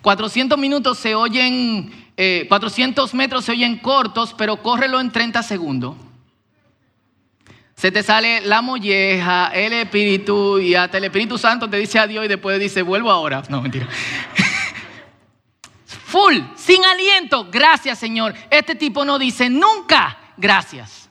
400 0.00 0.58
minutos 0.58 0.98
se 0.98 1.14
oyen, 1.14 2.12
400 2.48 3.12
eh, 3.12 3.16
metros 3.16 3.44
se 3.44 3.52
oyen 3.52 3.78
cortos, 3.78 4.34
pero 4.36 4.62
córrelo 4.62 4.98
en 5.00 5.10
30 5.10 5.42
segundos. 5.42 5.94
Se 7.74 7.92
te 7.92 8.02
sale 8.02 8.40
la 8.40 8.60
molleja, 8.60 9.50
el 9.54 9.72
espíritu 9.72 10.58
y 10.58 10.74
hasta 10.74 10.98
el 10.98 11.04
Espíritu 11.04 11.38
Santo 11.38 11.70
te 11.70 11.76
dice 11.76 11.98
adiós 11.98 12.24
y 12.24 12.28
después 12.28 12.58
dice 12.58 12.82
vuelvo 12.82 13.10
ahora. 13.10 13.42
No, 13.48 13.62
mentira. 13.62 13.86
Full, 16.08 16.38
sin 16.56 16.82
aliento. 16.86 17.48
Gracias, 17.52 17.98
Señor. 17.98 18.34
Este 18.48 18.74
tipo 18.74 19.04
no 19.04 19.18
dice 19.18 19.50
nunca 19.50 20.18
gracias. 20.38 21.10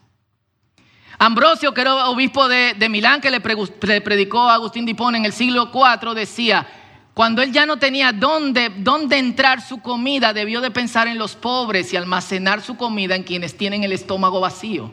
Ambrosio, 1.20 1.72
que 1.72 1.82
era 1.82 2.08
obispo 2.08 2.48
de, 2.48 2.74
Milán, 2.90 3.20
que 3.20 3.30
le, 3.30 3.40
predicó 3.40 4.48
a 4.48 4.54
Agustín 4.54 4.84
Dipón 4.84 5.14
en 5.14 5.24
el 5.24 5.32
siglo 5.32 5.70
IV, 5.72 6.14
decía, 6.14 6.66
cuando 7.14 7.42
él 7.42 7.52
ya 7.52 7.64
no 7.64 7.76
tenía 7.76 8.10
dónde, 8.10 8.72
dónde 8.76 9.18
entrar 9.18 9.62
su 9.62 9.78
comida, 9.78 10.32
debió 10.32 10.60
de 10.60 10.72
pensar 10.72 11.06
en 11.06 11.16
los 11.16 11.36
pobres 11.36 11.92
y 11.92 11.96
almacenar 11.96 12.60
su 12.60 12.76
comida 12.76 13.14
en 13.14 13.22
quienes 13.22 13.56
tienen 13.56 13.84
el 13.84 13.92
estómago 13.92 14.40
vacío. 14.40 14.92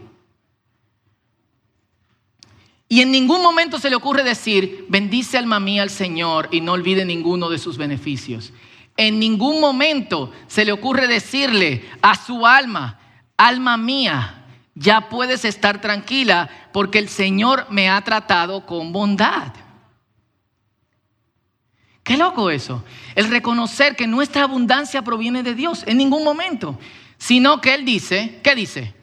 Y 2.87 3.01
en 3.01 3.09
ningún 3.11 3.41
momento 3.41 3.79
se 3.79 3.89
le 3.89 3.95
ocurre 3.95 4.23
decir, 4.23 4.85
bendice 4.87 5.39
alma 5.39 5.59
mía 5.59 5.81
al 5.81 5.89
Señor 5.89 6.47
y 6.51 6.61
no 6.61 6.73
olvide 6.73 7.05
ninguno 7.05 7.49
de 7.49 7.57
sus 7.57 7.77
beneficios. 7.77 8.53
En 8.97 9.19
ningún 9.19 9.59
momento 9.59 10.31
se 10.47 10.63
le 10.63 10.71
ocurre 10.71 11.07
decirle 11.07 11.85
a 12.01 12.15
su 12.15 12.45
alma, 12.45 12.99
alma 13.37 13.77
mía, 13.77 14.45
ya 14.73 15.09
puedes 15.09 15.45
estar 15.45 15.81
tranquila 15.81 16.49
porque 16.71 16.99
el 16.99 17.09
Señor 17.09 17.67
me 17.69 17.89
ha 17.89 18.01
tratado 18.01 18.65
con 18.65 18.91
bondad. 18.91 19.53
Qué 22.03 22.17
loco 22.17 22.51
eso. 22.51 22.83
El 23.15 23.29
reconocer 23.29 23.95
que 23.95 24.05
nuestra 24.05 24.43
abundancia 24.43 25.01
proviene 25.01 25.41
de 25.43 25.55
Dios 25.55 25.83
en 25.87 25.97
ningún 25.97 26.23
momento, 26.23 26.77
sino 27.17 27.61
que 27.61 27.73
Él 27.73 27.83
dice, 27.83 28.39
¿qué 28.43 28.53
dice? 28.53 28.93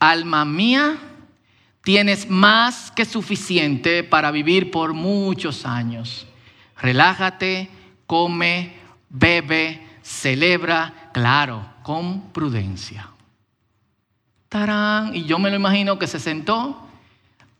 Alma 0.00 0.44
mía, 0.44 0.98
tienes 1.82 2.28
más 2.28 2.90
que 2.90 3.04
suficiente 3.04 4.02
para 4.02 4.32
vivir 4.32 4.72
por 4.72 4.92
muchos 4.92 5.64
años. 5.64 6.26
Relájate, 6.76 7.70
come, 8.08 8.74
bebe, 9.08 9.86
celebra, 10.02 11.10
claro, 11.12 11.64
con 11.82 12.32
prudencia. 12.32 13.10
Tarán, 14.48 15.14
y 15.14 15.24
yo 15.24 15.38
me 15.38 15.50
lo 15.50 15.56
imagino 15.56 15.98
que 15.98 16.06
se 16.06 16.20
sentó 16.20 16.88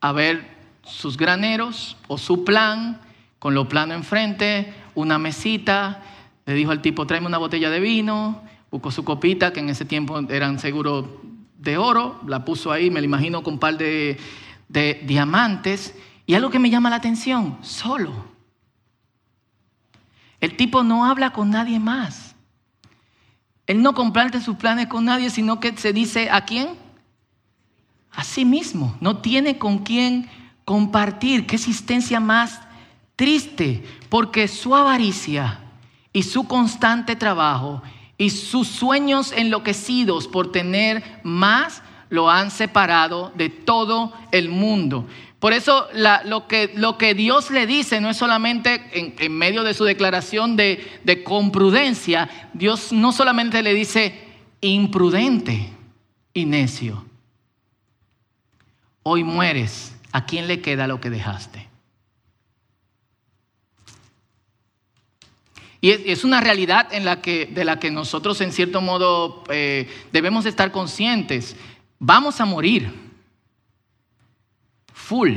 a 0.01 0.13
ver 0.13 0.57
sus 0.85 1.17
graneros 1.17 1.97
o 2.07 2.19
su 2.19 2.45
plan, 2.45 3.01
con 3.39 3.55
lo 3.55 3.69
plano 3.69 3.95
enfrente, 3.95 4.73
una 4.95 5.19
mesita, 5.19 6.03
le 6.47 6.55
dijo 6.55 6.71
al 6.71 6.81
tipo, 6.81 7.07
tráeme 7.07 7.27
una 7.27 7.39
botella 7.39 7.71
de 7.71 7.81
vino, 7.81 8.43
buscó 8.71 8.91
su 8.91 9.05
copita, 9.05 9.53
que 9.53 9.61
en 9.61 9.69
ese 9.69 9.85
tiempo 9.85 10.19
eran 10.29 10.59
seguro 10.59 11.21
de 11.59 11.77
oro, 11.77 12.21
la 12.27 12.45
puso 12.45 12.71
ahí, 12.71 12.91
me 12.91 13.01
la 13.01 13.07
imagino 13.07 13.43
con 13.43 13.55
un 13.55 13.61
par 13.61 13.77
de, 13.77 14.19
de 14.69 15.03
diamantes, 15.05 15.95
y 16.25 16.35
algo 16.35 16.51
que 16.51 16.59
me 16.59 16.71
llama 16.71 16.91
la 16.91 16.97
atención, 16.97 17.59
solo. 17.63 18.36
El 20.41 20.57
tipo 20.57 20.83
no 20.83 21.05
habla 21.05 21.33
con 21.33 21.51
nadie 21.51 21.79
más. 21.79 22.35
Él 23.67 23.83
no 23.83 23.95
comparte 23.95 24.41
sus 24.41 24.57
planes 24.57 24.87
con 24.87 25.05
nadie, 25.05 25.31
sino 25.31 25.61
que 25.61 25.77
se 25.77 25.93
dice 25.93 26.31
a 26.31 26.45
quién? 26.45 26.69
A 28.13 28.23
sí 28.23 28.45
mismo. 28.45 28.97
No 29.01 29.19
tiene 29.19 29.59
con 29.59 29.79
quién 29.79 30.29
compartir. 30.65 31.47
Qué 31.47 31.57
existencia 31.57 32.21
más 32.21 32.61
triste, 33.17 33.83
porque 34.09 34.47
su 34.47 34.75
avaricia 34.77 35.61
y 36.13 36.23
su 36.23 36.47
constante 36.47 37.17
trabajo 37.17 37.83
y 38.19 38.31
sus 38.31 38.69
sueños 38.69 39.33
enloquecidos 39.33 40.29
por 40.29 40.53
tener 40.53 41.21
más 41.23 41.83
lo 42.09 42.31
han 42.31 42.51
separado 42.51 43.33
de 43.35 43.49
todo 43.49 44.13
el 44.31 44.49
mundo. 44.49 45.07
Por 45.39 45.53
eso 45.53 45.87
lo, 45.93 46.49
que, 46.49 47.15
Dios 47.15 47.51
le 47.51 47.67
dice 47.67 48.01
no 48.01 48.09
es 48.09 48.17
solamente 48.17 49.15
en, 49.19 49.33
medio 49.33 49.65
de 49.65 49.75
su 49.75 49.85
declaración 49.85 50.57
de, 50.57 51.01
de 51.05 51.23
comprudencia, 51.23 52.51
Dios 52.55 52.93
no 52.93 53.13
solamente 53.13 53.63
le 53.63 53.75
dice 53.75 54.15
imprudente 54.63 55.71
y 56.33 56.47
necio. 56.47 57.05
Hoy 59.03 59.25
mueres, 59.25 59.95
¿a 60.11 60.25
quién 60.25 60.49
le 60.49 60.61
queda 60.63 60.87
lo 60.87 61.01
que 61.01 61.11
dejaste? 61.11 61.69
Y 65.83 65.91
es, 65.91 66.25
una 66.25 66.41
realidad 66.41 66.89
de 66.89 67.65
la 67.65 67.79
que 67.79 67.91
nosotros 67.93 68.41
en 68.41 68.51
cierto 68.51 68.81
modo 68.81 69.45
eh, 69.51 69.89
debemos 70.11 70.47
estar 70.47 70.73
conscientes. 70.73 71.55
Vamos 72.01 72.41
a 72.41 72.47
morir 72.47 73.06
full, 75.07 75.37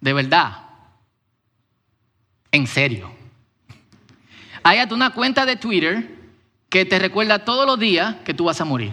de 0.00 0.12
verdad, 0.12 0.58
en 2.52 2.68
serio. 2.68 3.10
Hay 4.62 4.78
una 4.92 5.10
cuenta 5.10 5.44
de 5.44 5.56
Twitter 5.56 6.08
que 6.68 6.84
te 6.84 7.00
recuerda 7.00 7.44
todos 7.44 7.66
los 7.66 7.80
días 7.80 8.14
que 8.24 8.32
tú 8.32 8.44
vas 8.44 8.60
a 8.60 8.64
morir, 8.64 8.92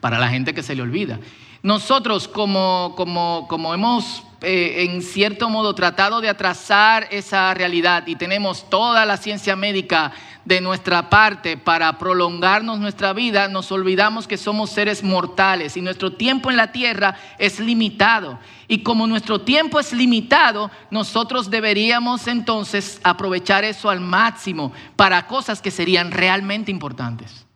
para 0.00 0.18
la 0.18 0.28
gente 0.28 0.52
que 0.52 0.62
se 0.62 0.74
le 0.74 0.82
olvida. 0.82 1.18
Nosotros 1.62 2.28
como, 2.28 2.92
como, 2.96 3.46
como 3.48 3.72
hemos 3.72 4.22
eh, 4.42 4.84
en 4.84 5.00
cierto 5.00 5.48
modo 5.48 5.74
tratado 5.74 6.20
de 6.20 6.28
atrasar 6.28 7.08
esa 7.10 7.54
realidad 7.54 8.06
y 8.06 8.16
tenemos 8.16 8.68
toda 8.68 9.06
la 9.06 9.16
ciencia 9.16 9.56
médica 9.56 10.12
de 10.44 10.60
nuestra 10.60 11.08
parte 11.08 11.56
para 11.56 11.98
prolongarnos 11.98 12.78
nuestra 12.78 13.12
vida, 13.12 13.48
nos 13.48 13.72
olvidamos 13.72 14.28
que 14.28 14.36
somos 14.36 14.70
seres 14.70 15.02
mortales 15.02 15.76
y 15.76 15.80
nuestro 15.80 16.12
tiempo 16.12 16.50
en 16.50 16.56
la 16.56 16.72
tierra 16.72 17.16
es 17.38 17.60
limitado. 17.60 18.38
Y 18.68 18.82
como 18.82 19.06
nuestro 19.06 19.40
tiempo 19.40 19.80
es 19.80 19.92
limitado, 19.92 20.70
nosotros 20.90 21.50
deberíamos 21.50 22.26
entonces 22.26 23.00
aprovechar 23.04 23.64
eso 23.64 23.88
al 23.88 24.00
máximo 24.00 24.72
para 24.96 25.26
cosas 25.26 25.62
que 25.62 25.70
serían 25.70 26.10
realmente 26.10 26.70
importantes. 26.70 27.46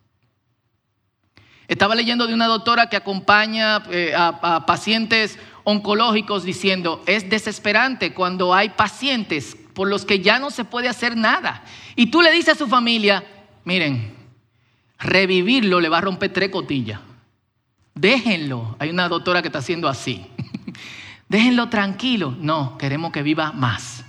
Estaba 1.67 1.93
leyendo 1.93 2.25
de 2.25 2.33
una 2.33 2.47
doctora 2.47 2.87
que 2.87 2.97
acompaña 2.97 3.83
eh, 3.91 4.13
a 4.15 4.65
pacientes 4.65 5.37
oncológicos 5.63 6.43
diciendo, 6.43 7.03
es 7.05 7.29
desesperante 7.29 8.15
cuando 8.15 8.55
hay 8.55 8.69
pacientes 8.69 9.55
por 9.79 9.87
los 9.87 10.03
que 10.03 10.19
ya 10.19 10.39
no 10.39 10.51
se 10.51 10.65
puede 10.65 10.89
hacer 10.89 11.15
nada. 11.15 11.63
Y 11.95 12.07
tú 12.07 12.21
le 12.21 12.33
dices 12.33 12.55
a 12.55 12.57
su 12.57 12.67
familia, 12.67 13.23
miren, 13.63 14.13
revivirlo 14.99 15.79
le 15.79 15.87
va 15.87 15.99
a 15.99 16.01
romper 16.01 16.33
tres 16.33 16.49
cotillas. 16.49 16.99
Déjenlo. 17.95 18.75
Hay 18.77 18.89
una 18.89 19.07
doctora 19.07 19.41
que 19.41 19.47
está 19.47 19.59
haciendo 19.59 19.87
así. 19.87 20.27
Déjenlo 21.29 21.69
tranquilo. 21.69 22.35
No, 22.37 22.77
queremos 22.77 23.13
que 23.13 23.23
viva 23.23 23.53
más. 23.53 24.03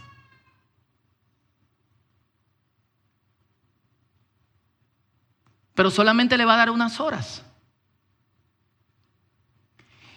Pero 5.74 5.92
solamente 5.92 6.36
le 6.36 6.46
va 6.46 6.54
a 6.54 6.56
dar 6.56 6.70
unas 6.70 6.98
horas. 6.98 7.44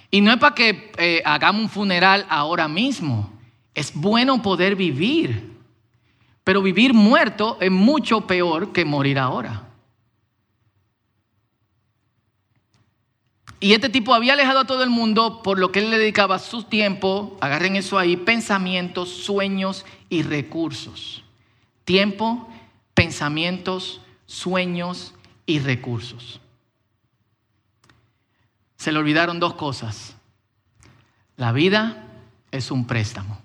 Y 0.10 0.20
no 0.22 0.32
es 0.32 0.40
para 0.40 0.56
que 0.56 0.92
eh, 0.98 1.22
hagamos 1.24 1.62
un 1.62 1.70
funeral 1.70 2.26
ahora 2.28 2.68
mismo. 2.68 3.33
Es 3.74 3.94
bueno 3.94 4.42
poder 4.42 4.76
vivir. 4.76 5.52
Pero 6.44 6.62
vivir 6.62 6.94
muerto 6.94 7.58
es 7.62 7.72
mucho 7.72 8.28
peor 8.28 8.74
que 8.74 8.86
morir 8.86 9.18
ahora. 9.18 9.70
Y 13.60 13.74
este 13.74 13.88
tipo 13.88 14.14
había 14.14 14.34
alejado 14.34 14.60
a 14.60 14.68
todo 14.68 14.84
el 14.84 14.90
mundo 14.90 15.42
por 15.42 15.58
lo 15.58 15.72
que 15.72 15.80
él 15.80 15.90
le 15.90 15.98
dedicaba 15.98 16.38
su 16.38 16.64
tiempo, 16.64 17.38
agarren 17.40 17.78
eso 17.78 17.98
ahí, 17.98 18.18
pensamientos, 18.18 19.10
sueños 19.10 19.86
y 20.10 20.24
recursos. 20.24 21.24
Tiempo, 21.86 22.50
pensamientos, 22.94 24.02
sueños 24.26 25.14
y 25.46 25.60
recursos 25.60 26.42
se 28.84 28.92
le 28.92 29.00
olvidaron 29.00 29.40
dos 29.40 29.54
cosas. 29.54 30.14
La 31.38 31.54
vida 31.54 32.04
es 32.52 32.70
un 32.70 32.86
préstamo. 32.86 33.42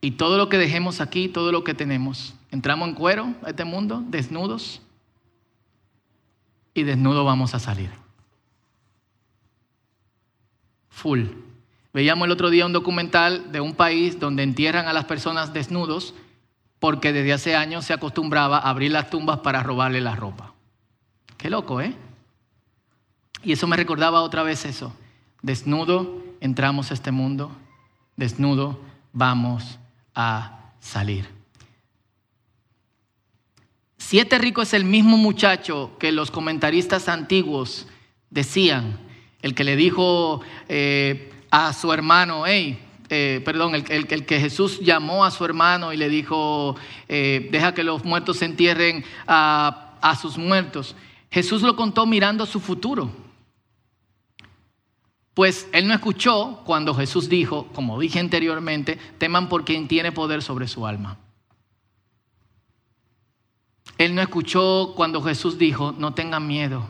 Y 0.00 0.12
todo 0.12 0.38
lo 0.38 0.48
que 0.48 0.58
dejemos 0.58 1.00
aquí, 1.00 1.28
todo 1.28 1.52
lo 1.52 1.62
que 1.62 1.74
tenemos, 1.74 2.34
entramos 2.50 2.88
en 2.88 2.94
cuero 2.94 3.34
a 3.44 3.50
este 3.50 3.64
mundo, 3.64 4.02
desnudos, 4.08 4.80
y 6.72 6.84
desnudos 6.84 7.24
vamos 7.26 7.54
a 7.54 7.58
salir. 7.58 7.90
Full. 10.88 11.24
Veíamos 11.92 12.26
el 12.26 12.32
otro 12.32 12.50
día 12.50 12.66
un 12.66 12.72
documental 12.72 13.50
de 13.52 13.60
un 13.60 13.74
país 13.74 14.20
donde 14.20 14.42
entierran 14.42 14.86
a 14.86 14.92
las 14.92 15.04
personas 15.04 15.52
desnudos 15.52 16.14
porque 16.78 17.12
desde 17.12 17.32
hace 17.32 17.56
años 17.56 17.84
se 17.84 17.92
acostumbraba 17.92 18.58
a 18.58 18.70
abrir 18.70 18.92
las 18.92 19.10
tumbas 19.10 19.40
para 19.40 19.62
robarle 19.62 20.00
la 20.00 20.14
ropa. 20.14 20.54
Qué 21.36 21.50
loco, 21.50 21.80
¿eh? 21.80 21.94
Y 23.42 23.52
eso 23.52 23.66
me 23.66 23.76
recordaba 23.76 24.22
otra 24.22 24.42
vez 24.42 24.64
eso. 24.64 24.94
Desnudo 25.42 26.22
entramos 26.40 26.90
a 26.90 26.94
este 26.94 27.10
mundo, 27.10 27.50
desnudo 28.16 28.78
vamos 29.12 29.79
salir. 30.80 31.28
Siete 33.96 34.38
rico 34.38 34.62
es 34.62 34.74
el 34.74 34.84
mismo 34.84 35.16
muchacho 35.16 35.92
que 35.98 36.10
los 36.10 36.30
comentaristas 36.30 37.08
antiguos 37.08 37.86
decían, 38.30 38.98
el 39.42 39.54
que 39.54 39.62
le 39.62 39.76
dijo 39.76 40.40
eh, 40.68 41.32
a 41.50 41.72
su 41.72 41.92
hermano, 41.92 42.44
hey, 42.46 42.80
eh, 43.08 43.40
perdón, 43.44 43.74
el, 43.74 44.26
que 44.26 44.40
Jesús 44.40 44.80
llamó 44.80 45.24
a 45.24 45.30
su 45.30 45.44
hermano 45.44 45.92
y 45.92 45.96
le 45.96 46.08
dijo, 46.08 46.76
eh, 47.08 47.48
deja 47.52 47.74
que 47.74 47.84
los 47.84 48.04
muertos 48.04 48.38
se 48.38 48.46
entierren 48.46 49.04
a, 49.26 49.96
a 50.00 50.16
sus 50.16 50.38
muertos. 50.38 50.96
Jesús 51.30 51.62
lo 51.62 51.76
contó 51.76 52.06
mirando 52.06 52.46
su 52.46 52.60
futuro. 52.60 53.29
Pues 55.34 55.68
él 55.72 55.86
no 55.86 55.94
escuchó 55.94 56.62
cuando 56.64 56.94
Jesús 56.94 57.28
dijo, 57.28 57.68
como 57.72 57.98
dije 58.00 58.18
anteriormente, 58.18 58.96
teman 59.18 59.48
por 59.48 59.64
quien 59.64 59.88
tiene 59.88 60.12
poder 60.12 60.42
sobre 60.42 60.66
su 60.66 60.86
alma. 60.86 61.18
Él 63.96 64.14
no 64.14 64.22
escuchó 64.22 64.94
cuando 64.96 65.22
Jesús 65.22 65.58
dijo, 65.58 65.92
no 65.92 66.14
tengan 66.14 66.46
miedo. 66.46 66.88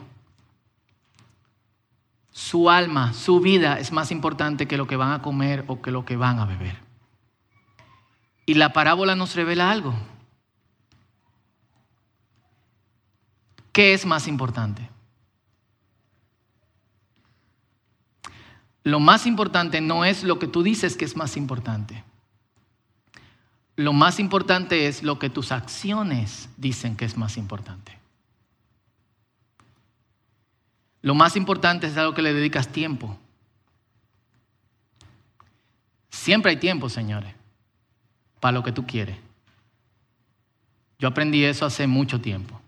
Su 2.31 2.69
alma, 2.69 3.13
su 3.13 3.41
vida 3.41 3.79
es 3.79 3.91
más 3.91 4.11
importante 4.11 4.67
que 4.67 4.77
lo 4.77 4.87
que 4.87 4.95
van 4.95 5.11
a 5.11 5.21
comer 5.21 5.65
o 5.67 5.81
que 5.81 5.91
lo 5.91 6.05
que 6.05 6.15
van 6.15 6.39
a 6.39 6.45
beber. 6.45 6.77
Y 8.45 8.53
la 8.53 8.73
parábola 8.73 9.15
nos 9.15 9.35
revela 9.35 9.69
algo. 9.69 9.93
¿Qué 13.71 13.93
es 13.93 14.05
más 14.05 14.27
importante? 14.27 14.89
Lo 18.83 18.99
más 18.99 19.25
importante 19.27 19.81
no 19.81 20.05
es 20.05 20.23
lo 20.23 20.39
que 20.39 20.47
tú 20.47 20.63
dices 20.63 20.97
que 20.97 21.05
es 21.05 21.15
más 21.15 21.37
importante. 21.37 22.03
Lo 23.75 23.93
más 23.93 24.19
importante 24.19 24.87
es 24.87 25.03
lo 25.03 25.19
que 25.19 25.29
tus 25.29 25.51
acciones 25.51 26.49
dicen 26.57 26.95
que 26.95 27.05
es 27.05 27.17
más 27.17 27.37
importante. 27.37 27.97
Lo 31.01 31.15
más 31.15 31.35
importante 31.35 31.87
es 31.87 31.97
algo 31.97 32.13
que 32.13 32.21
le 32.21 32.33
dedicas 32.33 32.67
tiempo. 32.67 33.17
Siempre 36.09 36.51
hay 36.51 36.57
tiempo, 36.57 36.89
señores, 36.89 37.33
para 38.39 38.51
lo 38.51 38.63
que 38.63 38.71
tú 38.71 38.85
quieres. 38.85 39.17
Yo 40.99 41.07
aprendí 41.07 41.43
eso 41.43 41.65
hace 41.65 41.87
mucho 41.87 42.21
tiempo. 42.21 42.61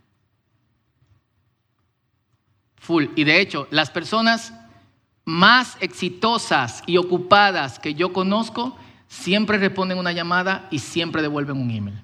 Full. 2.77 3.05
Y 3.15 3.23
de 3.23 3.39
hecho, 3.39 3.67
las 3.69 3.91
personas 3.91 4.53
más 5.25 5.77
exitosas 5.79 6.83
y 6.85 6.97
ocupadas 6.97 7.79
que 7.79 7.93
yo 7.93 8.11
conozco 8.13 8.77
siempre 9.07 9.57
responden 9.57 9.97
una 9.97 10.11
llamada 10.11 10.67
y 10.71 10.79
siempre 10.79 11.21
devuelven 11.21 11.57
un 11.57 11.69
email. 11.69 12.01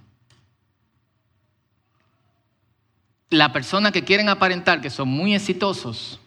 La 3.30 3.52
persona 3.52 3.92
que 3.92 4.04
quieren 4.04 4.30
aparentar 4.30 4.82
que 4.82 4.90
son 4.90 5.08
muy 5.10 5.36
exitosos 5.36 6.20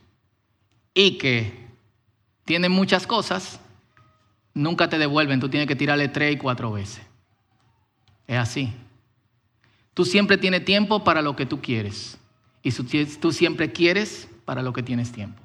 y 0.94 1.18
que 1.18 1.68
tienen 2.44 2.72
muchas 2.72 3.06
cosas, 3.06 3.60
nunca 4.54 4.88
te 4.88 4.98
devuelven. 4.98 5.40
Tú 5.40 5.48
tienes 5.48 5.66
que 5.66 5.76
tirarle 5.76 6.08
tres 6.08 6.34
y 6.34 6.38
cuatro 6.38 6.72
veces. 6.72 7.02
Es 8.26 8.36
así. 8.36 8.72
Tú 9.94 10.04
siempre 10.04 10.38
tienes 10.38 10.64
tiempo 10.64 11.02
para 11.04 11.22
lo 11.22 11.34
que 11.36 11.46
tú 11.46 11.60
quieres. 11.60 12.18
Y 12.62 12.70
tú 12.70 13.32
siempre 13.32 13.72
quieres 13.72 14.28
para 14.44 14.62
lo 14.62 14.72
que 14.72 14.82
tienes 14.82 15.10
tiempo. 15.10 15.41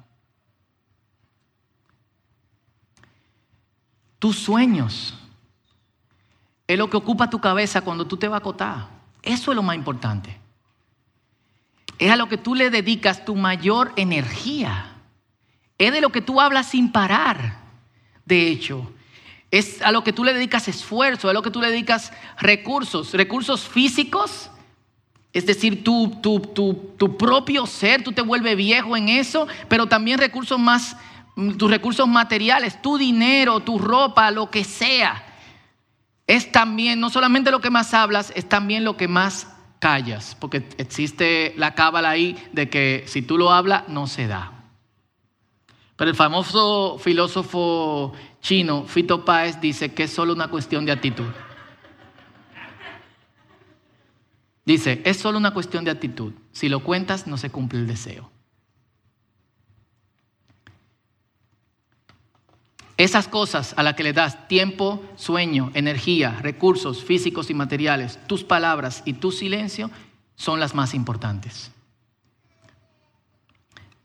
Tus 4.18 4.38
sueños 4.38 5.14
es 6.66 6.78
lo 6.78 6.90
que 6.90 6.96
ocupa 6.96 7.30
tu 7.30 7.40
cabeza 7.40 7.80
cuando 7.80 8.06
tú 8.06 8.16
te 8.16 8.28
vas 8.28 8.36
a 8.36 8.40
acotar. 8.40 8.88
Eso 9.22 9.52
es 9.52 9.56
lo 9.56 9.62
más 9.62 9.76
importante. 9.76 10.38
Es 11.98 12.10
a 12.10 12.16
lo 12.16 12.28
que 12.28 12.38
tú 12.38 12.54
le 12.54 12.70
dedicas 12.70 13.24
tu 13.24 13.34
mayor 13.34 13.92
energía. 13.96 14.94
Es 15.78 15.92
de 15.92 16.00
lo 16.00 16.10
que 16.10 16.20
tú 16.20 16.40
hablas 16.40 16.68
sin 16.68 16.92
parar. 16.92 17.58
De 18.24 18.48
hecho, 18.48 18.92
es 19.50 19.80
a 19.82 19.92
lo 19.92 20.04
que 20.04 20.12
tú 20.12 20.24
le 20.24 20.34
dedicas 20.34 20.68
esfuerzo, 20.68 21.28
a 21.28 21.32
lo 21.32 21.42
que 21.42 21.50
tú 21.50 21.60
le 21.60 21.70
dedicas 21.70 22.12
recursos, 22.38 23.14
recursos 23.14 23.66
físicos, 23.66 24.50
es 25.32 25.46
decir, 25.46 25.84
tu, 25.84 26.18
tu, 26.22 26.40
tu, 26.40 27.16
propio 27.16 27.66
ser, 27.66 28.02
tú 28.02 28.12
te 28.12 28.22
vuelves 28.22 28.56
viejo 28.56 28.96
en 28.96 29.08
eso, 29.08 29.46
pero 29.68 29.86
también 29.86 30.18
recursos 30.18 30.58
más, 30.58 30.96
tus 31.56 31.70
recursos 31.70 32.08
materiales, 32.08 32.82
tu 32.82 32.98
dinero, 32.98 33.60
tu 33.60 33.78
ropa, 33.78 34.30
lo 34.30 34.50
que 34.50 34.64
sea. 34.64 35.24
Es 36.26 36.50
también, 36.50 36.98
no 36.98 37.10
solamente 37.10 37.50
lo 37.50 37.60
que 37.60 37.70
más 37.70 37.94
hablas, 37.94 38.32
es 38.34 38.48
también 38.48 38.84
lo 38.84 38.96
que 38.96 39.08
más 39.08 39.48
callas, 39.78 40.36
porque 40.40 40.68
existe 40.78 41.54
la 41.56 41.74
cábala 41.74 42.10
ahí 42.10 42.36
de 42.52 42.68
que 42.68 43.04
si 43.06 43.22
tú 43.22 43.38
lo 43.38 43.52
hablas, 43.52 43.88
no 43.88 44.08
se 44.08 44.26
da. 44.26 44.52
Pero 45.96 46.10
el 46.10 46.16
famoso 46.16 46.98
filósofo 46.98 48.12
chino, 48.40 48.84
Fito 48.84 49.24
Páez, 49.24 49.60
dice 49.60 49.94
que 49.94 50.04
es 50.04 50.12
solo 50.12 50.32
una 50.32 50.48
cuestión 50.48 50.84
de 50.84 50.92
actitud. 50.92 51.28
Dice, 54.64 55.00
es 55.04 55.16
solo 55.16 55.38
una 55.38 55.54
cuestión 55.54 55.84
de 55.84 55.90
actitud. 55.90 56.34
Si 56.52 56.68
lo 56.68 56.80
cuentas, 56.80 57.26
no 57.26 57.38
se 57.38 57.50
cumple 57.50 57.78
el 57.78 57.86
deseo. 57.86 58.30
Esas 62.98 63.28
cosas 63.28 63.74
a 63.76 63.84
las 63.84 63.94
que 63.94 64.02
le 64.02 64.12
das 64.12 64.48
tiempo, 64.48 65.00
sueño, 65.14 65.70
energía, 65.74 66.36
recursos 66.42 67.04
físicos 67.04 67.48
y 67.48 67.54
materiales, 67.54 68.18
tus 68.26 68.42
palabras 68.42 69.02
y 69.04 69.12
tu 69.14 69.30
silencio 69.30 69.88
son 70.34 70.58
las 70.58 70.74
más 70.74 70.94
importantes. 70.94 71.70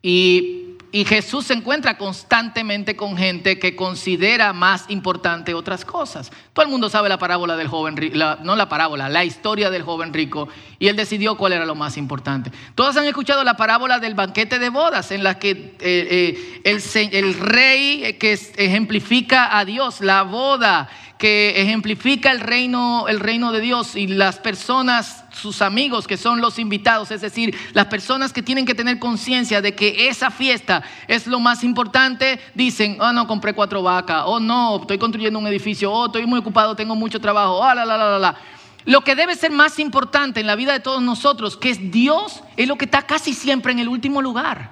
Y 0.04 0.63
y 0.94 1.06
Jesús 1.06 1.48
se 1.48 1.56
encuentra 1.56 1.98
constantemente 1.98 2.96
con 2.96 3.18
gente 3.18 3.58
que 3.58 3.76
considera 3.76 4.54
más 4.54 4.86
importante 4.90 5.56
otras 5.56 5.86
cosas. 5.86 6.32
Todo 6.54 6.64
el 6.64 6.72
mundo 6.72 6.88
sabe 6.88 7.10
la 7.10 7.18
parábola 7.18 7.58
del 7.58 7.68
joven 7.68 7.98
rico, 7.98 8.16
no 8.44 8.56
la 8.56 8.70
parábola, 8.70 9.10
la 9.10 9.26
historia 9.26 9.72
del 9.72 9.82
joven 9.82 10.14
rico. 10.14 10.50
Y 10.78 10.90
él 10.90 10.96
decidió 10.96 11.36
cuál 11.36 11.54
era 11.54 11.66
lo 11.66 11.74
más 11.74 11.98
importante. 11.98 12.52
Todos 12.76 12.96
han 12.96 13.06
escuchado 13.06 13.44
la 13.44 13.58
parábola 13.58 13.98
del 13.98 14.14
banquete 14.14 14.60
de 14.60 14.70
bodas, 14.70 15.10
en 15.10 15.24
la 15.24 15.40
que 15.40 15.76
eh, 15.80 16.38
eh, 16.64 17.10
el 17.12 17.40
rey 17.40 18.16
que 18.20 18.34
ejemplifica 18.34 19.58
a 19.58 19.66
Dios, 19.66 20.00
la 20.00 20.22
boda 20.22 20.90
que 21.24 21.62
ejemplifica 21.62 22.32
el 22.32 22.42
reino, 22.42 23.08
el 23.08 23.22
reino 23.22 23.54
de 23.54 23.62
Dios 23.62 23.96
y 23.96 24.08
las 24.08 24.40
personas, 24.40 25.24
sus 25.32 25.62
amigos 25.62 26.06
que 26.06 26.18
son 26.18 26.42
los 26.42 26.60
invitados, 26.60 27.12
es 27.12 27.22
decir, 27.22 27.56
las 27.72 27.86
personas 27.86 28.34
que 28.34 28.42
tienen 28.42 28.66
que 28.66 28.76
tener 28.76 29.00
conciencia 29.00 29.62
de 29.62 29.74
que 29.74 30.10
esa 30.10 30.32
fiesta 30.32 30.84
es 31.08 31.26
lo 31.26 31.40
más 31.40 31.64
importante, 31.64 32.42
dicen, 32.56 32.98
oh 33.00 33.14
no, 33.14 33.26
compré 33.26 33.54
cuatro 33.54 33.82
vacas, 33.82 34.24
oh 34.26 34.42
no, 34.42 34.82
estoy 34.82 34.98
construyendo 34.98 35.40
un 35.40 35.48
edificio, 35.48 35.94
oh 35.94 36.08
estoy 36.08 36.26
muy 36.26 36.40
ocupado, 36.40 36.76
tengo 36.76 36.94
mucho 36.94 37.22
trabajo, 37.22 37.54
oh 37.54 37.74
la 37.74 37.86
la 37.86 37.98
la 37.98 38.10
la 38.10 38.20
la. 38.20 38.36
Lo 38.84 39.06
que 39.06 39.16
debe 39.16 39.38
ser 39.38 39.52
más 39.52 39.80
importante 39.80 40.42
en 40.42 40.48
la 40.48 40.58
vida 40.58 40.74
de 40.74 40.82
todos 40.82 41.02
nosotros, 41.02 41.56
que 41.56 41.70
es 41.70 41.90
Dios, 41.90 42.44
es 42.58 42.68
lo 42.68 42.76
que 42.76 42.84
está 42.84 43.04
casi 43.04 43.34
siempre 43.34 43.72
en 43.72 43.80
el 43.80 43.88
último 43.88 44.22
lugar. 44.22 44.72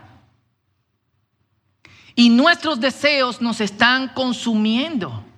Y 2.13 2.27
nuestros 2.27 2.81
deseos 2.81 3.41
nos 3.41 3.61
están 3.61 4.09
consumiendo. 4.09 5.30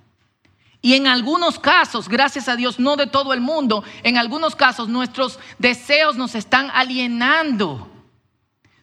Y 0.84 0.92
en 0.92 1.06
algunos 1.06 1.58
casos, 1.58 2.10
gracias 2.10 2.46
a 2.46 2.56
Dios, 2.56 2.78
no 2.78 2.96
de 2.96 3.06
todo 3.06 3.32
el 3.32 3.40
mundo, 3.40 3.82
en 4.02 4.18
algunos 4.18 4.54
casos 4.54 4.86
nuestros 4.86 5.38
deseos 5.58 6.16
nos 6.16 6.34
están 6.34 6.70
alienando. 6.74 7.88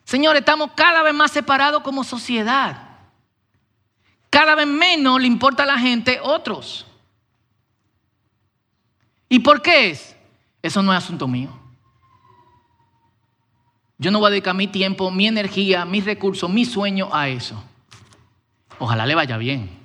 Señor, 0.03 0.35
estamos 0.35 0.71
cada 0.75 1.03
vez 1.03 1.13
más 1.13 1.29
separados 1.29 1.83
como 1.83 2.03
sociedad. 2.03 2.89
Cada 4.31 4.55
vez 4.55 4.65
menos 4.65 5.21
le 5.21 5.27
importa 5.27 5.61
a 5.61 5.67
la 5.67 5.77
gente 5.77 6.19
otros. 6.23 6.87
¿Y 9.29 9.37
por 9.37 9.61
qué 9.61 9.91
es? 9.91 10.15
Eso 10.63 10.81
no 10.81 10.91
es 10.91 11.03
asunto 11.03 11.27
mío. 11.27 11.51
Yo 13.99 14.09
no 14.09 14.17
voy 14.17 14.29
a 14.29 14.31
dedicar 14.31 14.55
mi 14.55 14.65
tiempo, 14.65 15.11
mi 15.11 15.27
energía, 15.27 15.85
mis 15.85 16.03
recursos, 16.03 16.49
mi 16.49 16.65
sueño 16.65 17.09
a 17.13 17.29
eso. 17.29 17.63
Ojalá 18.79 19.05
le 19.05 19.13
vaya 19.13 19.37
bien. 19.37 19.80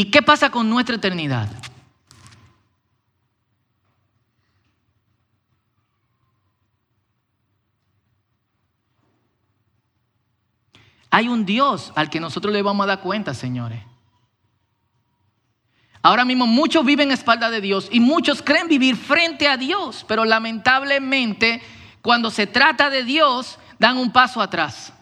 ¿Y 0.00 0.06
qué 0.06 0.22
pasa 0.22 0.48
con 0.48 0.70
nuestra 0.70 0.96
eternidad? 0.96 1.46
Hay 11.10 11.28
un 11.28 11.44
Dios 11.44 11.92
al 11.96 12.08
que 12.08 12.18
nosotros 12.18 12.50
le 12.50 12.62
vamos 12.62 12.84
a 12.84 12.86
dar 12.86 13.00
cuenta, 13.02 13.34
señores. 13.34 13.82
Ahora 16.00 16.24
mismo 16.24 16.46
muchos 16.46 16.82
viven 16.82 17.10
a 17.10 17.14
espalda 17.14 17.50
de 17.50 17.60
Dios 17.60 17.90
y 17.92 18.00
muchos 18.00 18.40
creen 18.40 18.68
vivir 18.68 18.96
frente 18.96 19.48
a 19.48 19.58
Dios, 19.58 20.06
pero 20.08 20.24
lamentablemente 20.24 21.60
cuando 22.00 22.30
se 22.30 22.46
trata 22.46 22.88
de 22.88 23.04
Dios 23.04 23.58
dan 23.78 23.98
un 23.98 24.10
paso 24.10 24.40
atrás. 24.40 24.94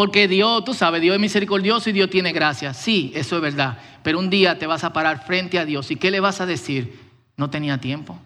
Porque 0.00 0.28
Dios, 0.28 0.64
tú 0.64 0.72
sabes, 0.72 1.02
Dios 1.02 1.12
es 1.14 1.20
misericordioso 1.20 1.90
y 1.90 1.92
Dios 1.92 2.08
tiene 2.08 2.32
gracia. 2.32 2.72
Sí, 2.72 3.12
eso 3.14 3.36
es 3.36 3.42
verdad. 3.42 3.76
Pero 4.02 4.18
un 4.18 4.30
día 4.30 4.58
te 4.58 4.66
vas 4.66 4.82
a 4.82 4.94
parar 4.94 5.26
frente 5.26 5.58
a 5.58 5.66
Dios. 5.66 5.90
¿Y 5.90 5.96
qué 5.96 6.10
le 6.10 6.20
vas 6.20 6.40
a 6.40 6.46
decir? 6.46 6.98
No 7.36 7.50
tenía 7.50 7.76
tiempo. 7.76 8.18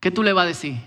¿Qué 0.00 0.10
tú 0.10 0.22
le 0.22 0.32
vas 0.32 0.44
a 0.44 0.48
decir? 0.48 0.80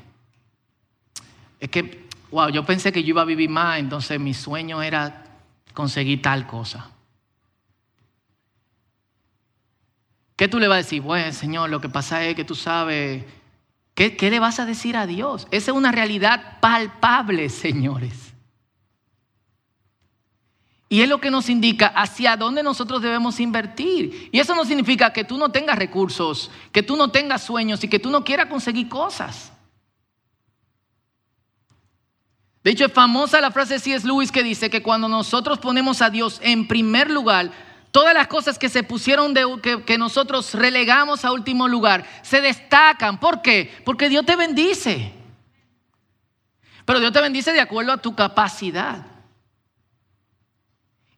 Es 1.60 1.70
que, 1.70 2.08
wow, 2.32 2.50
yo 2.50 2.66
pensé 2.66 2.92
que 2.92 3.04
yo 3.04 3.10
iba 3.10 3.22
a 3.22 3.26
vivir 3.26 3.52
más, 3.52 3.78
entonces 3.78 4.20
mi 4.20 4.34
sueño 4.34 4.82
era 4.82 5.26
conseguir 5.76 6.20
tal 6.24 6.48
cosa. 6.48 6.90
¿Qué 10.36 10.48
tú 10.48 10.60
le 10.60 10.68
vas 10.68 10.78
a 10.78 10.78
decir? 10.78 11.04
Bueno, 11.04 11.32
Señor, 11.34 11.70
lo 11.70 11.80
que 11.80 11.90
pasa 11.90 12.26
es 12.26 12.34
que 12.34 12.44
tú 12.44 12.56
sabes 12.56 13.24
¿Qué, 13.96 14.18
le 14.20 14.40
vas 14.40 14.60
a 14.60 14.66
decir 14.66 14.98
a 14.98 15.06
Dios? 15.06 15.48
Esa 15.52 15.72
es 15.72 15.78
una 15.78 15.92
realidad 15.92 16.60
palpable, 16.60 17.50
señores. 17.50 18.34
Y 20.90 21.02
es 21.02 21.10
lo 21.10 21.20
que 21.20 21.32
nos 21.32 21.50
indica 21.50 21.88
hacia 21.88 22.38
dónde 22.38 22.64
nosotros 22.64 23.02
debemos 23.02 23.40
invertir. 23.40 24.30
Y 24.32 24.40
eso 24.40 24.56
no 24.56 24.66
significa 24.66 25.14
que 25.14 25.24
tú 25.24 25.38
no 25.38 25.50
tengas 25.50 25.78
recursos, 25.78 26.52
que 26.72 26.84
tú 26.84 26.96
no 26.96 27.12
tengas 27.12 27.44
sueños 27.44 27.84
y 27.84 27.88
que 27.88 28.00
tú 28.00 28.10
no 28.10 28.24
quieras 28.24 28.48
conseguir 28.48 28.90
cosas. 28.90 29.52
De 32.64 32.72
hecho, 32.72 32.86
es 32.86 32.94
famosa 32.94 33.42
la 33.42 33.52
frase 33.52 33.76
de 33.76 33.80
C.S. 33.80 34.08
Lewis 34.08 34.32
que 34.32 34.42
dice 34.42 34.70
que 34.70 34.82
cuando 34.82 35.08
nosotros 35.08 35.60
ponemos 35.60 36.02
a 36.02 36.10
Dios 36.10 36.40
en 36.42 36.68
primer 36.68 37.12
lugar, 37.12 37.52
Todas 37.94 38.16
las 38.16 38.26
cosas 38.26 38.58
que 38.58 38.70
se 38.70 38.82
pusieron 38.82 39.36
de, 39.36 39.46
que, 39.62 39.84
que 39.84 40.00
nosotros 40.00 40.56
relegamos 40.56 41.24
a 41.24 41.32
último 41.32 41.68
lugar 41.68 42.04
se 42.24 42.42
destacan. 42.42 43.20
¿Por 43.20 43.44
qué? 43.44 43.72
Porque 43.86 44.10
Dios 44.10 44.26
te 44.26 44.36
bendice. 44.36 45.14
Pero 46.86 47.00
Dios 47.00 47.14
te 47.14 47.22
bendice 47.22 47.54
de 47.54 47.62
acuerdo 47.62 47.92
a 47.92 48.02
tu 48.02 48.16
capacidad. 48.16 49.06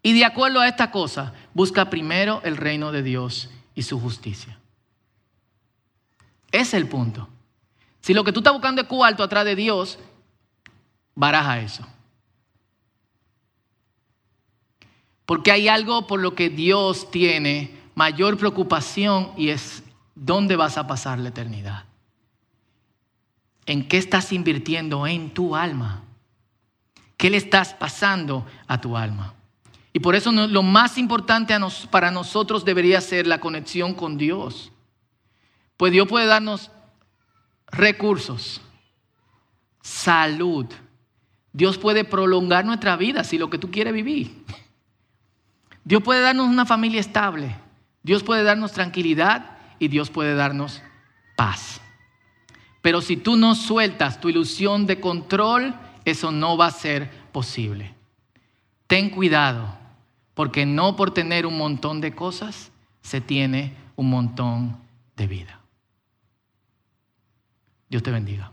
Y 0.04 0.20
de 0.20 0.26
acuerdo 0.26 0.60
a 0.60 0.68
esta 0.68 0.92
cosa, 0.92 1.34
busca 1.54 1.90
primero 1.90 2.42
el 2.44 2.58
reino 2.58 2.92
de 2.92 3.04
Dios 3.04 3.50
y 3.74 3.84
su 3.84 3.98
justicia. 3.98 4.60
Ese 6.52 6.62
es 6.62 6.74
el 6.74 6.90
punto. 6.90 7.30
Si 8.02 8.14
lo 8.14 8.26
que 8.26 8.34
tú 8.34 8.42
estás 8.42 8.52
buscando 8.52 8.82
es 8.82 8.88
cuarto 8.90 9.24
atrás 9.24 9.46
de 9.46 9.56
Dios, 9.56 9.98
baraja 11.16 11.62
eso. 11.62 11.88
Porque 15.26 15.52
hay 15.52 15.68
algo 15.68 16.08
por 16.08 16.20
lo 16.20 16.36
que 16.36 16.50
Dios 16.50 17.10
tiene 17.12 17.76
mayor 17.96 18.38
preocupación 18.38 19.32
y 19.38 19.50
es 19.50 19.84
dónde 20.14 20.56
vas 20.56 20.78
a 20.78 20.88
pasar 20.88 21.20
la 21.20 21.30
eternidad. 21.30 21.86
¿En 23.66 23.88
qué 23.88 23.98
estás 23.98 24.32
invirtiendo 24.32 25.08
en 25.08 25.34
tu 25.34 25.56
alma? 25.56 26.04
¿Qué 27.18 27.30
le 27.30 27.38
estás 27.38 27.74
pasando 27.74 28.46
a 28.68 28.80
tu 28.80 28.96
alma? 28.96 29.34
Y 29.94 30.00
por 30.00 30.14
eso 30.14 30.32
lo 30.32 30.62
más 30.62 30.98
importante 30.98 31.56
para 31.90 32.12
nosotros 32.12 32.66
debería 32.66 33.00
ser 33.02 33.26
la 33.26 33.40
conexión 33.40 33.94
con 33.94 34.18
Dios. 34.18 34.72
Pues 35.78 35.92
Dios 35.92 36.08
puede 36.08 36.26
darnos 36.26 36.70
recursos, 37.68 38.62
salud. 39.82 40.68
Dios 41.54 41.78
puede 41.78 42.04
prolongar 42.04 42.66
nuestra 42.66 42.98
vida 42.98 43.24
si 43.24 43.38
lo 43.38 43.50
que 43.50 43.58
tú 43.58 43.72
quieres 43.72 43.94
vivir. 43.94 44.44
Dios 45.86 46.02
puede 46.04 46.22
darnos 46.22 46.48
una 46.48 46.66
familia 46.66 47.00
estable. 47.00 47.56
Dios 48.04 48.24
puede 48.24 48.44
darnos 48.44 48.74
tranquilidad 48.74 49.58
y 49.80 49.88
Dios 49.88 50.10
puede 50.10 50.36
darnos 50.36 50.82
paz. 51.38 51.80
Pero 52.82 53.02
si 53.02 53.18
tú 53.18 53.38
no 53.38 53.56
sueltas 53.56 54.20
tu 54.20 54.30
ilusión 54.30 54.86
de 54.86 55.00
control, 55.00 55.76
eso 56.04 56.32
no 56.32 56.58
va 56.58 56.68
a 56.68 56.72
ser 56.72 57.10
posible. 57.32 57.94
Ten 58.88 59.10
cuidado, 59.10 59.78
porque 60.34 60.66
no 60.66 60.96
por 60.96 61.12
tener 61.12 61.46
un 61.46 61.58
montón 61.58 62.02
de 62.02 62.14
cosas 62.14 62.72
se 63.02 63.22
tiene 63.22 63.76
un 63.96 64.10
montón 64.10 64.78
de 65.16 65.28
vida. 65.28 65.60
Dios 67.90 68.04
te 68.04 68.12
bendiga. 68.12 68.52